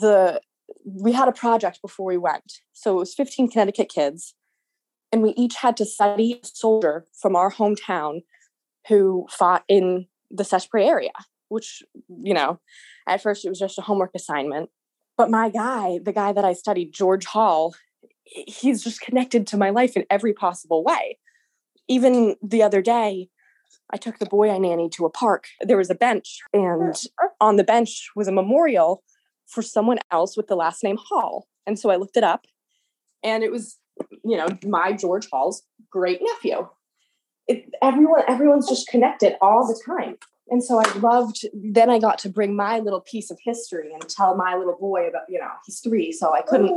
the 0.00 0.40
we 0.84 1.12
had 1.12 1.28
a 1.28 1.32
project 1.32 1.80
before 1.80 2.06
we 2.06 2.18
went. 2.18 2.52
So 2.72 2.96
it 2.96 2.98
was 2.98 3.14
15 3.14 3.50
Connecticut 3.50 3.88
kids 3.88 4.34
and 5.14 5.22
we 5.22 5.30
each 5.36 5.54
had 5.54 5.76
to 5.76 5.84
study 5.84 6.40
a 6.42 6.46
soldier 6.46 7.06
from 7.22 7.36
our 7.36 7.50
hometown 7.50 8.22
who 8.88 9.26
fought 9.30 9.62
in 9.68 10.06
the 10.28 10.42
Seicheprey 10.42 10.86
area, 10.86 11.12
which, 11.48 11.84
you 12.08 12.34
know, 12.34 12.58
at 13.06 13.22
first 13.22 13.44
it 13.44 13.48
was 13.48 13.58
just 13.58 13.78
a 13.78 13.82
homework 13.82 14.10
assignment. 14.14 14.70
But 15.16 15.30
my 15.30 15.48
guy, 15.48 16.00
the 16.02 16.12
guy 16.12 16.32
that 16.32 16.44
I 16.44 16.54
studied, 16.54 16.92
George 16.92 17.24
Hall, 17.26 17.74
he's 18.24 18.82
just 18.82 19.00
connected 19.00 19.46
to 19.48 19.56
my 19.56 19.70
life 19.70 19.96
in 19.96 20.04
every 20.10 20.32
possible 20.32 20.82
way. 20.82 21.18
Even 21.88 22.36
the 22.42 22.62
other 22.62 22.82
day, 22.82 23.28
I 23.92 23.96
took 23.96 24.18
the 24.18 24.26
boy 24.26 24.50
I 24.50 24.58
nanny 24.58 24.88
to 24.90 25.04
a 25.04 25.10
park. 25.10 25.46
There 25.60 25.76
was 25.76 25.90
a 25.90 25.94
bench, 25.94 26.38
and 26.52 26.94
on 27.40 27.56
the 27.56 27.64
bench 27.64 28.08
was 28.16 28.28
a 28.28 28.32
memorial 28.32 29.04
for 29.46 29.62
someone 29.62 29.98
else 30.10 30.36
with 30.36 30.46
the 30.46 30.56
last 30.56 30.82
name 30.82 30.96
Hall. 30.98 31.46
And 31.66 31.78
so 31.78 31.90
I 31.90 31.96
looked 31.96 32.16
it 32.16 32.24
up, 32.24 32.46
and 33.22 33.44
it 33.44 33.52
was, 33.52 33.78
you 34.24 34.36
know, 34.36 34.48
my 34.64 34.92
George 34.92 35.28
Hall's 35.30 35.62
great 35.90 36.20
nephew. 36.22 36.68
It, 37.46 37.70
everyone, 37.82 38.22
everyone's 38.26 38.68
just 38.68 38.88
connected 38.88 39.36
all 39.42 39.66
the 39.66 39.78
time. 39.86 40.16
And 40.48 40.62
so 40.62 40.78
I 40.78 40.92
loved, 40.98 41.46
then 41.54 41.88
I 41.88 41.98
got 41.98 42.18
to 42.18 42.28
bring 42.28 42.54
my 42.54 42.78
little 42.78 43.00
piece 43.00 43.30
of 43.30 43.38
history 43.42 43.92
and 43.92 44.06
tell 44.08 44.36
my 44.36 44.54
little 44.54 44.76
boy 44.78 45.08
about, 45.08 45.22
you 45.28 45.38
know, 45.38 45.48
he's 45.64 45.80
three, 45.80 46.12
so 46.12 46.34
I 46.34 46.42
couldn't 46.42 46.68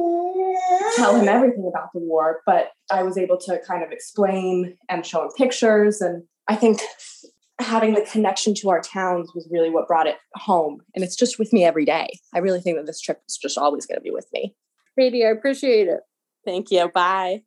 tell 0.95 1.19
him 1.19 1.27
everything 1.27 1.67
about 1.67 1.91
the 1.93 1.99
war, 1.99 2.41
but 2.45 2.71
I 2.89 3.03
was 3.03 3.17
able 3.17 3.37
to 3.39 3.59
kind 3.67 3.83
of 3.83 3.91
explain 3.91 4.77
and 4.87 5.05
show 5.05 5.23
him 5.23 5.31
pictures. 5.37 5.99
And 5.99 6.23
I 6.47 6.55
think 6.55 6.79
having 7.59 7.93
the 7.93 8.07
connection 8.09 8.53
to 8.55 8.69
our 8.69 8.81
towns 8.81 9.31
was 9.35 9.49
really 9.51 9.69
what 9.69 9.87
brought 9.87 10.07
it 10.07 10.17
home. 10.35 10.79
And 10.95 11.03
it's 11.03 11.15
just 11.15 11.37
with 11.37 11.51
me 11.51 11.65
every 11.65 11.85
day. 11.85 12.07
I 12.33 12.39
really 12.39 12.61
think 12.61 12.77
that 12.77 12.85
this 12.85 13.01
trip 13.01 13.21
is 13.27 13.37
just 13.37 13.57
always 13.57 13.85
going 13.85 13.97
to 13.97 14.03
be 14.03 14.11
with 14.11 14.27
me. 14.31 14.55
Katie, 14.97 15.25
I 15.25 15.29
appreciate 15.29 15.87
it. 15.87 15.99
Thank 16.45 16.71
you. 16.71 16.89
Bye. 16.89 17.43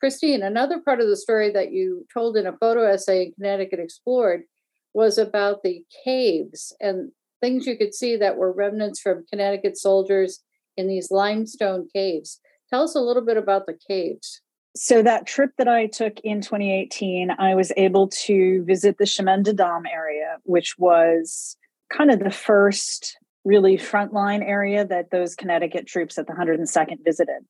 Christine, 0.00 0.42
another 0.42 0.80
part 0.80 1.00
of 1.00 1.08
the 1.08 1.16
story 1.16 1.50
that 1.52 1.72
you 1.72 2.06
told 2.12 2.36
in 2.36 2.46
a 2.46 2.56
photo 2.56 2.84
essay 2.84 3.26
in 3.26 3.32
Connecticut 3.34 3.78
Explored 3.78 4.44
was 4.92 5.18
about 5.18 5.62
the 5.62 5.82
caves 6.04 6.74
and 6.80 7.12
things 7.40 7.66
you 7.66 7.76
could 7.76 7.94
see 7.94 8.16
that 8.16 8.36
were 8.36 8.52
remnants 8.52 9.00
from 9.00 9.24
Connecticut 9.30 9.76
soldiers 9.76 10.42
in 10.76 10.88
these 10.88 11.10
limestone 11.10 11.88
caves. 11.94 12.40
Tell 12.68 12.82
us 12.82 12.94
a 12.94 13.00
little 13.00 13.24
bit 13.24 13.36
about 13.36 13.66
the 13.66 13.78
caves. 13.88 14.40
So, 14.76 15.02
that 15.02 15.26
trip 15.26 15.50
that 15.58 15.66
I 15.66 15.86
took 15.86 16.20
in 16.20 16.40
2018, 16.40 17.32
I 17.32 17.56
was 17.56 17.72
able 17.76 18.06
to 18.08 18.62
visit 18.64 18.98
the 18.98 19.06
Chemin 19.06 19.42
des 19.42 19.52
Dames 19.52 19.86
area, 19.92 20.36
which 20.44 20.78
was 20.78 21.56
kind 21.92 22.12
of 22.12 22.20
the 22.20 22.30
first 22.30 23.18
really 23.44 23.76
frontline 23.76 24.46
area 24.46 24.84
that 24.86 25.10
those 25.10 25.34
Connecticut 25.34 25.86
troops 25.86 26.18
at 26.18 26.26
the 26.28 26.34
102nd 26.34 27.04
visited. 27.04 27.44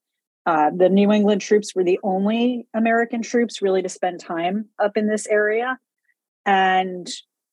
Uh, 0.46 0.70
the 0.74 0.88
New 0.88 1.12
England 1.12 1.42
troops 1.42 1.74
were 1.74 1.84
the 1.84 2.00
only 2.02 2.66
American 2.74 3.22
troops 3.22 3.60
really 3.60 3.82
to 3.82 3.88
spend 3.88 4.20
time 4.20 4.66
up 4.78 4.96
in 4.96 5.06
this 5.06 5.26
area. 5.26 5.78
And 6.46 7.06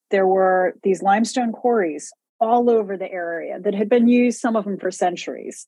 there 0.10 0.28
were 0.28 0.76
these 0.84 1.02
limestone 1.02 1.52
quarries 1.52 2.12
all 2.40 2.70
over 2.70 2.98
the 2.98 3.12
area 3.12 3.60
that 3.60 3.74
had 3.74 3.90
been 3.90 4.08
used, 4.08 4.40
some 4.40 4.56
of 4.56 4.66
them 4.66 4.78
for 4.78 4.92
centuries. 4.92 5.68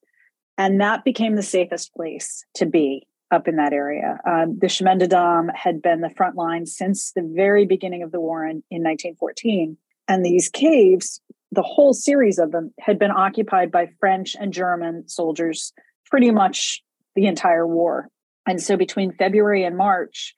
And 0.58 0.82
that 0.82 1.04
became 1.04 1.36
the 1.36 1.44
safest 1.44 1.94
place 1.94 2.46
to 2.56 2.66
be 2.66 3.08
up 3.32 3.48
in 3.48 3.58
that 3.58 3.74
area. 3.74 4.20
Uh, 4.26 4.46
the 4.58 4.70
Chemin 4.70 4.98
des 4.98 5.08
Dames 5.08 5.52
had 5.56 5.82
been 5.82 6.02
the 6.02 6.10
front 6.10 6.36
line 6.36 6.66
since 6.66 7.12
the 7.12 7.22
very 7.22 7.66
beginning 7.66 8.04
of 8.04 8.12
the 8.12 8.20
war 8.20 8.44
in, 8.44 8.64
in 8.70 8.84
1914. 8.84 9.78
And 10.08 10.26
these 10.26 10.50
caves, 10.50 11.22
the 11.52 11.62
whole 11.62 11.94
series 11.94 12.40
of 12.40 12.52
them, 12.52 12.74
had 12.80 12.98
been 12.98 13.12
occupied 13.12 13.72
by 13.72 13.90
French 14.00 14.36
and 14.40 14.52
German 14.52 15.08
soldiers 15.08 15.74
pretty 16.10 16.32
much 16.32 16.84
the 17.16 17.28
entire 17.28 17.68
war. 17.68 18.10
And 18.48 18.62
so 18.62 18.76
between 18.76 19.12
February 19.12 19.64
and 19.64 19.78
March, 19.78 20.34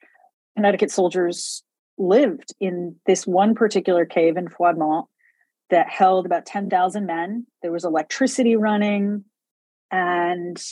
Connecticut 0.56 0.90
soldiers 0.90 1.62
lived 1.98 2.54
in 2.60 2.96
this 3.06 3.26
one 3.26 3.54
particular 3.54 4.04
cave 4.04 4.36
in 4.36 4.48
Froidmont 4.48 5.06
that 5.70 5.88
held 5.88 6.26
about 6.26 6.46
10,000 6.46 7.06
men. 7.06 7.46
There 7.62 7.72
was 7.72 7.84
electricity 7.84 8.56
running. 8.56 9.24
And 9.90 10.62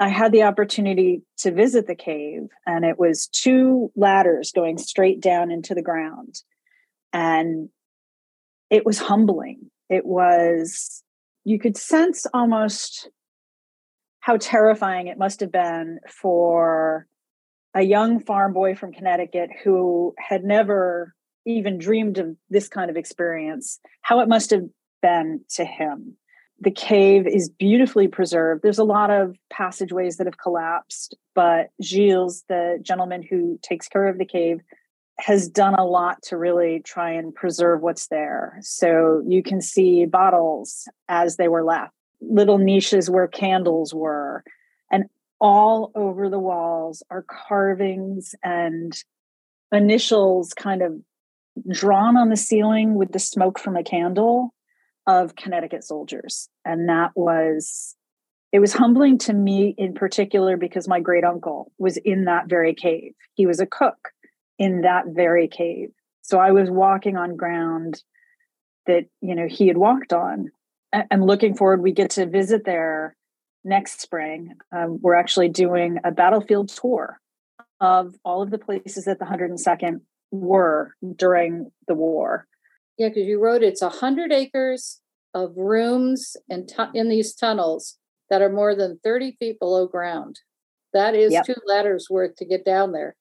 I 0.00 0.08
had 0.08 0.32
the 0.32 0.44
opportunity 0.44 1.22
to 1.38 1.52
visit 1.52 1.86
the 1.86 1.94
cave, 1.94 2.48
and 2.66 2.86
it 2.86 2.98
was 2.98 3.26
two 3.26 3.92
ladders 3.94 4.50
going 4.50 4.78
straight 4.78 5.20
down 5.20 5.50
into 5.50 5.74
the 5.74 5.82
ground. 5.82 6.36
And 7.12 7.68
it 8.70 8.86
was 8.86 8.98
humbling. 8.98 9.70
It 9.90 10.06
was, 10.06 11.02
you 11.44 11.58
could 11.58 11.76
sense 11.76 12.26
almost 12.32 13.10
how 14.20 14.36
terrifying 14.38 15.08
it 15.08 15.18
must 15.18 15.40
have 15.40 15.52
been 15.52 15.98
for 16.08 17.06
a 17.74 17.82
young 17.82 18.20
farm 18.20 18.52
boy 18.52 18.74
from 18.74 18.92
Connecticut 18.92 19.50
who 19.62 20.14
had 20.18 20.44
never 20.44 21.14
even 21.46 21.78
dreamed 21.78 22.18
of 22.18 22.36
this 22.50 22.68
kind 22.68 22.90
of 22.90 22.96
experience, 22.96 23.80
how 24.02 24.20
it 24.20 24.28
must 24.28 24.50
have 24.50 24.64
been 25.02 25.40
to 25.50 25.64
him. 25.64 26.16
The 26.60 26.70
cave 26.70 27.26
is 27.26 27.48
beautifully 27.48 28.06
preserved. 28.06 28.62
There's 28.62 28.78
a 28.78 28.84
lot 28.84 29.10
of 29.10 29.36
passageways 29.50 30.18
that 30.18 30.26
have 30.26 30.36
collapsed, 30.36 31.14
but 31.34 31.70
Gilles, 31.82 32.44
the 32.48 32.78
gentleman 32.82 33.22
who 33.22 33.58
takes 33.62 33.88
care 33.88 34.08
of 34.08 34.18
the 34.18 34.26
cave, 34.26 34.60
has 35.18 35.48
done 35.48 35.74
a 35.74 35.86
lot 35.86 36.22
to 36.24 36.36
really 36.36 36.80
try 36.80 37.12
and 37.12 37.34
preserve 37.34 37.80
what's 37.80 38.08
there. 38.08 38.58
So 38.60 39.22
you 39.26 39.42
can 39.42 39.60
see 39.60 40.04
bottles 40.04 40.88
as 41.08 41.36
they 41.36 41.48
were 41.48 41.64
left, 41.64 41.94
little 42.20 42.58
niches 42.58 43.08
where 43.08 43.28
candles 43.28 43.94
were, 43.94 44.44
and 44.90 45.04
all 45.40 45.90
over 45.94 46.28
the 46.28 46.38
walls 46.38 47.02
are 47.10 47.24
carvings 47.48 48.34
and 48.42 48.92
initials 49.72 50.52
kind 50.52 50.82
of 50.82 50.92
drawn 51.68 52.16
on 52.16 52.28
the 52.28 52.36
ceiling 52.36 52.94
with 52.94 53.12
the 53.12 53.18
smoke 53.18 53.58
from 53.58 53.76
a 53.76 53.82
candle 53.82 54.54
of 55.06 55.36
Connecticut 55.36 55.82
soldiers. 55.84 56.48
And 56.64 56.88
that 56.88 57.12
was, 57.14 57.96
it 58.52 58.60
was 58.60 58.72
humbling 58.72 59.18
to 59.18 59.32
me 59.32 59.74
in 59.78 59.94
particular 59.94 60.56
because 60.56 60.86
my 60.86 61.00
great 61.00 61.24
uncle 61.24 61.72
was 61.78 61.96
in 61.96 62.24
that 62.26 62.48
very 62.48 62.74
cave. 62.74 63.12
He 63.34 63.46
was 63.46 63.60
a 63.60 63.66
cook 63.66 64.10
in 64.58 64.82
that 64.82 65.06
very 65.08 65.48
cave. 65.48 65.90
So 66.22 66.38
I 66.38 66.50
was 66.50 66.70
walking 66.70 67.16
on 67.16 67.36
ground 67.36 68.02
that, 68.86 69.06
you 69.20 69.34
know, 69.34 69.48
he 69.48 69.68
had 69.68 69.78
walked 69.78 70.12
on. 70.12 70.50
I'm 70.92 71.24
looking 71.24 71.56
forward. 71.56 71.82
We 71.82 71.92
get 71.92 72.10
to 72.10 72.26
visit 72.26 72.64
there 72.64 73.16
next 73.64 74.00
spring, 74.00 74.54
um, 74.72 74.98
we're 75.00 75.14
actually 75.14 75.48
doing 75.48 75.98
a 76.04 76.10
battlefield 76.10 76.68
tour 76.68 77.20
of 77.80 78.14
all 78.24 78.42
of 78.42 78.50
the 78.50 78.58
places 78.58 79.04
that 79.04 79.18
the 79.18 79.24
102nd 79.24 80.00
were 80.30 80.94
during 81.16 81.70
the 81.88 81.94
war. 81.94 82.46
Yeah, 82.98 83.08
because 83.08 83.26
you 83.26 83.40
wrote 83.40 83.62
it's 83.62 83.82
100 83.82 84.32
acres 84.32 85.00
of 85.34 85.56
rooms 85.56 86.36
and 86.48 86.68
tu- 86.68 86.90
in 86.94 87.08
these 87.08 87.34
tunnels 87.34 87.96
that 88.28 88.42
are 88.42 88.52
more 88.52 88.74
than 88.74 89.00
30 89.02 89.36
feet 89.38 89.58
below 89.58 89.86
ground. 89.86 90.40
That 90.92 91.14
is 91.14 91.32
yep. 91.32 91.44
two 91.46 91.54
ladders 91.66 92.08
worth 92.10 92.36
to 92.36 92.44
get 92.44 92.64
down 92.64 92.92
there. 92.92 93.16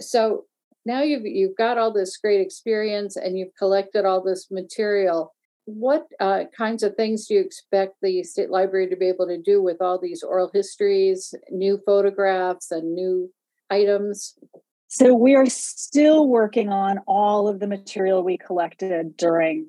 So 0.00 0.44
now 0.84 1.02
you've 1.02 1.24
you've 1.24 1.56
got 1.56 1.78
all 1.78 1.92
this 1.92 2.16
great 2.16 2.40
experience 2.40 3.16
and 3.16 3.38
you've 3.38 3.54
collected 3.58 4.04
all 4.04 4.22
this 4.22 4.48
material 4.50 5.34
what 5.64 6.06
uh, 6.20 6.44
kinds 6.56 6.82
of 6.82 6.94
things 6.96 7.26
do 7.26 7.34
you 7.34 7.40
expect 7.40 7.96
the 8.02 8.22
state 8.22 8.50
library 8.50 8.88
to 8.88 8.96
be 8.96 9.08
able 9.08 9.26
to 9.26 9.38
do 9.38 9.62
with 9.62 9.80
all 9.80 9.98
these 9.98 10.22
oral 10.22 10.50
histories 10.52 11.34
new 11.50 11.80
photographs 11.86 12.70
and 12.70 12.94
new 12.94 13.32
items 13.70 14.34
so 14.88 15.14
we 15.14 15.34
are 15.34 15.46
still 15.46 16.26
working 16.26 16.68
on 16.68 16.98
all 17.06 17.48
of 17.48 17.60
the 17.60 17.66
material 17.66 18.22
we 18.22 18.36
collected 18.36 19.16
during 19.16 19.66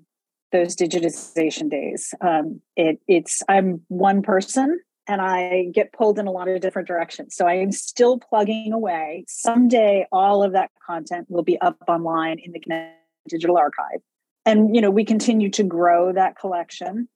those 0.51 0.75
digitization 0.75 1.69
days 1.69 2.13
um, 2.21 2.59
it, 2.75 2.99
it's 3.07 3.43
i'm 3.47 3.81
one 3.87 4.21
person 4.21 4.79
and 5.07 5.21
I 5.21 5.65
get 5.73 5.91
pulled 5.91 6.17
in 6.17 6.27
a 6.27 6.31
lot 6.31 6.47
of 6.47 6.61
different 6.61 6.87
directions. 6.87 7.35
So 7.35 7.45
I 7.45 7.55
am 7.55 7.71
still 7.71 8.19
plugging 8.19 8.71
away. 8.71 9.25
Someday, 9.27 10.07
all 10.13 10.43
of 10.43 10.53
that 10.53 10.71
content 10.85 11.27
will 11.29 11.43
be 11.43 11.59
up 11.59 11.75
online 11.87 12.39
in 12.39 12.53
the 12.53 12.61
Digital 13.27 13.57
Archive. 13.57 13.99
And, 14.45 14.75
you 14.75 14.81
know, 14.81 14.91
we 14.91 15.05
continue 15.05 15.49
to 15.51 15.63
grow 15.63 16.13
that 16.13 16.37
collection. 16.37 17.07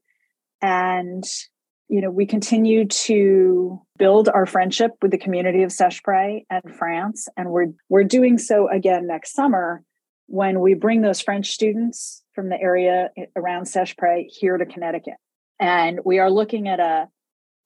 And, 0.61 1.23
you 1.89 2.01
know, 2.01 2.09
we 2.09 2.25
continue 2.25 2.85
to 2.85 3.81
build 3.97 4.29
our 4.29 4.45
friendship 4.45 4.91
with 5.01 5.11
the 5.11 5.17
community 5.17 5.63
of 5.63 5.71
Seicheprey 5.71 6.45
and 6.49 6.75
France. 6.75 7.27
And 7.37 7.49
we're, 7.49 7.73
we're 7.89 8.03
doing 8.03 8.37
so 8.37 8.69
again 8.69 9.07
next 9.07 9.33
summer 9.33 9.83
when 10.27 10.59
we 10.59 10.73
bring 10.73 11.01
those 11.01 11.21
French 11.21 11.51
students 11.51 12.23
from 12.33 12.49
the 12.49 12.59
area 12.59 13.09
around 13.35 13.63
Seicheprey 13.63 14.25
here 14.27 14.57
to 14.57 14.65
Connecticut. 14.65 15.15
And 15.59 15.99
we 16.05 16.19
are 16.19 16.29
looking 16.29 16.67
at 16.67 16.79
a 16.79 17.07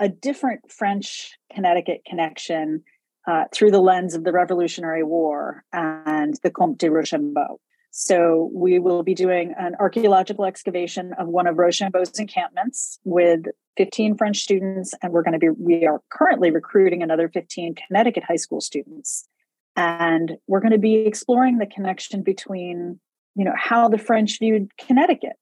a 0.02 0.10
different 0.10 0.70
French 0.70 1.38
Connecticut 1.54 2.02
connection 2.06 2.84
uh, 3.28 3.44
through 3.54 3.70
the 3.70 3.80
lens 3.80 4.16
of 4.16 4.24
the 4.24 4.32
Revolutionary 4.32 5.04
War 5.04 5.64
and 5.72 6.34
the 6.44 6.50
Comte 6.50 6.80
de 6.80 6.90
Rochambeau. 6.90 7.60
So 7.92 8.50
we 8.54 8.80
will 8.80 9.04
be 9.04 9.14
doing 9.14 9.54
an 9.60 9.76
archaeological 9.78 10.46
excavation 10.46 11.12
of 11.20 11.28
one 11.28 11.46
of 11.46 11.58
Rochambeau's 11.58 12.18
encampments 12.18 12.98
with 13.04 13.42
15 13.76 14.16
French 14.16 14.40
students, 14.40 14.94
and 15.02 15.12
we're 15.12 15.24
going 15.24 15.34
to 15.34 15.40
be 15.40 15.50
we 15.50 15.86
are 15.86 16.02
currently 16.10 16.52
recruiting 16.52 17.04
another 17.04 17.28
15 17.28 17.76
Connecticut 17.76 18.24
high 18.24 18.38
school 18.38 18.62
students, 18.62 19.28
and 19.76 20.38
we're 20.48 20.62
going 20.62 20.72
to 20.72 20.78
be 20.78 21.06
exploring 21.06 21.58
the 21.58 21.66
connection 21.66 22.24
between 22.24 22.98
you 23.36 23.44
know 23.44 23.56
how 23.58 23.90
the 23.90 23.98
French 23.98 24.40
viewed 24.40 24.72
Connecticut 24.78 25.36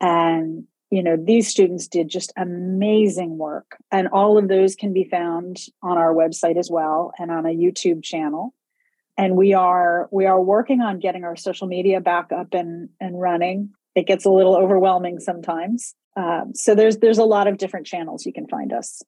And, 0.01 0.65
you 0.91 1.03
know, 1.03 1.17
these 1.17 1.49
students 1.49 1.87
did 1.87 2.09
just 2.09 2.33
amazing 2.37 3.39
work. 3.39 3.77
And 3.93 4.09
all 4.09 4.37
of 4.37 4.49
those 4.49 4.75
can 4.75 4.93
be 4.93 5.05
found 5.05 5.59
on 5.83 5.99
our 5.99 6.13
website 6.13 6.59
as 6.59 6.69
well 6.71 7.13
and 7.19 7.31
on 7.31 7.47
a 7.47 7.55
YouTube 7.55 8.03
channel. 8.03 8.53
And 9.17 9.37
we 9.37 9.55
are 9.55 10.09
we 10.11 10.27
are 10.27 10.41
working 10.41 10.81
on 10.81 10.99
getting 10.99 11.25
our 11.25 11.37
social 11.37 11.67
media 11.67 12.01
back 12.01 12.33
up 12.33 12.53
and, 12.53 12.89
and 13.01 13.21
running. 13.21 13.71
It 13.95 14.07
gets 14.07 14.25
a 14.25 14.31
little 14.31 14.57
overwhelming 14.57 15.21
sometimes. 15.21 15.95
Um, 16.17 16.53
so 16.55 16.75
there's 16.75 16.99
there's 16.99 17.19
a 17.19 17.25
lot 17.25 17.47
of 17.47 17.59
different 17.59 17.87
channels 17.87 18.27
you 18.27 18.33
can 18.33 18.49
find 18.49 18.73
us. 18.73 19.03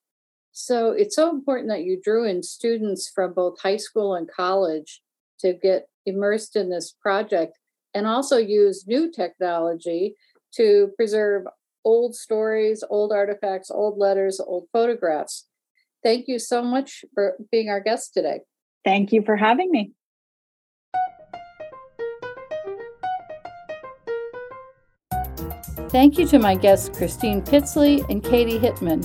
So 0.52 0.90
it's 0.90 1.14
so 1.14 1.30
important 1.30 1.68
that 1.68 1.84
you 1.84 2.00
drew 2.02 2.24
in 2.24 2.42
students 2.42 3.10
from 3.14 3.34
both 3.34 3.60
high 3.60 3.76
school 3.76 4.14
and 4.14 4.26
college 4.30 5.02
to 5.40 5.52
get 5.52 5.88
immersed 6.06 6.56
in 6.56 6.70
this 6.70 6.92
project 6.92 7.58
and 7.92 8.06
also 8.06 8.36
use 8.36 8.86
new 8.86 9.10
technology 9.10 10.14
to 10.54 10.92
preserve 10.96 11.44
old 11.84 12.14
stories, 12.14 12.82
old 12.88 13.12
artifacts, 13.12 13.70
old 13.70 13.98
letters, 13.98 14.40
old 14.40 14.66
photographs. 14.72 15.46
Thank 16.02 16.26
you 16.26 16.38
so 16.38 16.62
much 16.62 17.04
for 17.14 17.36
being 17.50 17.68
our 17.68 17.80
guest 17.80 18.14
today. 18.14 18.40
Thank 18.86 19.12
you 19.12 19.22
for 19.22 19.36
having 19.36 19.72
me. 19.72 19.90
Thank 25.90 26.18
you 26.18 26.26
to 26.28 26.38
my 26.38 26.54
guests 26.54 26.96
Christine 26.96 27.42
Pitsley 27.42 28.04
and 28.08 28.22
Katie 28.22 28.60
Hittman. 28.60 29.04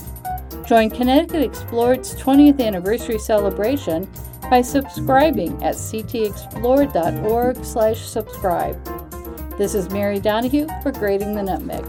Join 0.68 0.88
Connecticut 0.88 1.42
Explored's 1.42 2.14
20th 2.14 2.64
anniversary 2.64 3.18
celebration 3.18 4.08
by 4.48 4.62
subscribing 4.62 5.60
at 5.64 5.74
ctexplored.org 5.74 7.64
slash 7.64 8.06
subscribe. 8.06 9.58
This 9.58 9.74
is 9.74 9.90
Mary 9.90 10.20
Donahue 10.20 10.68
for 10.84 10.92
Grating 10.92 11.34
the 11.34 11.42
Nutmeg. 11.42 11.84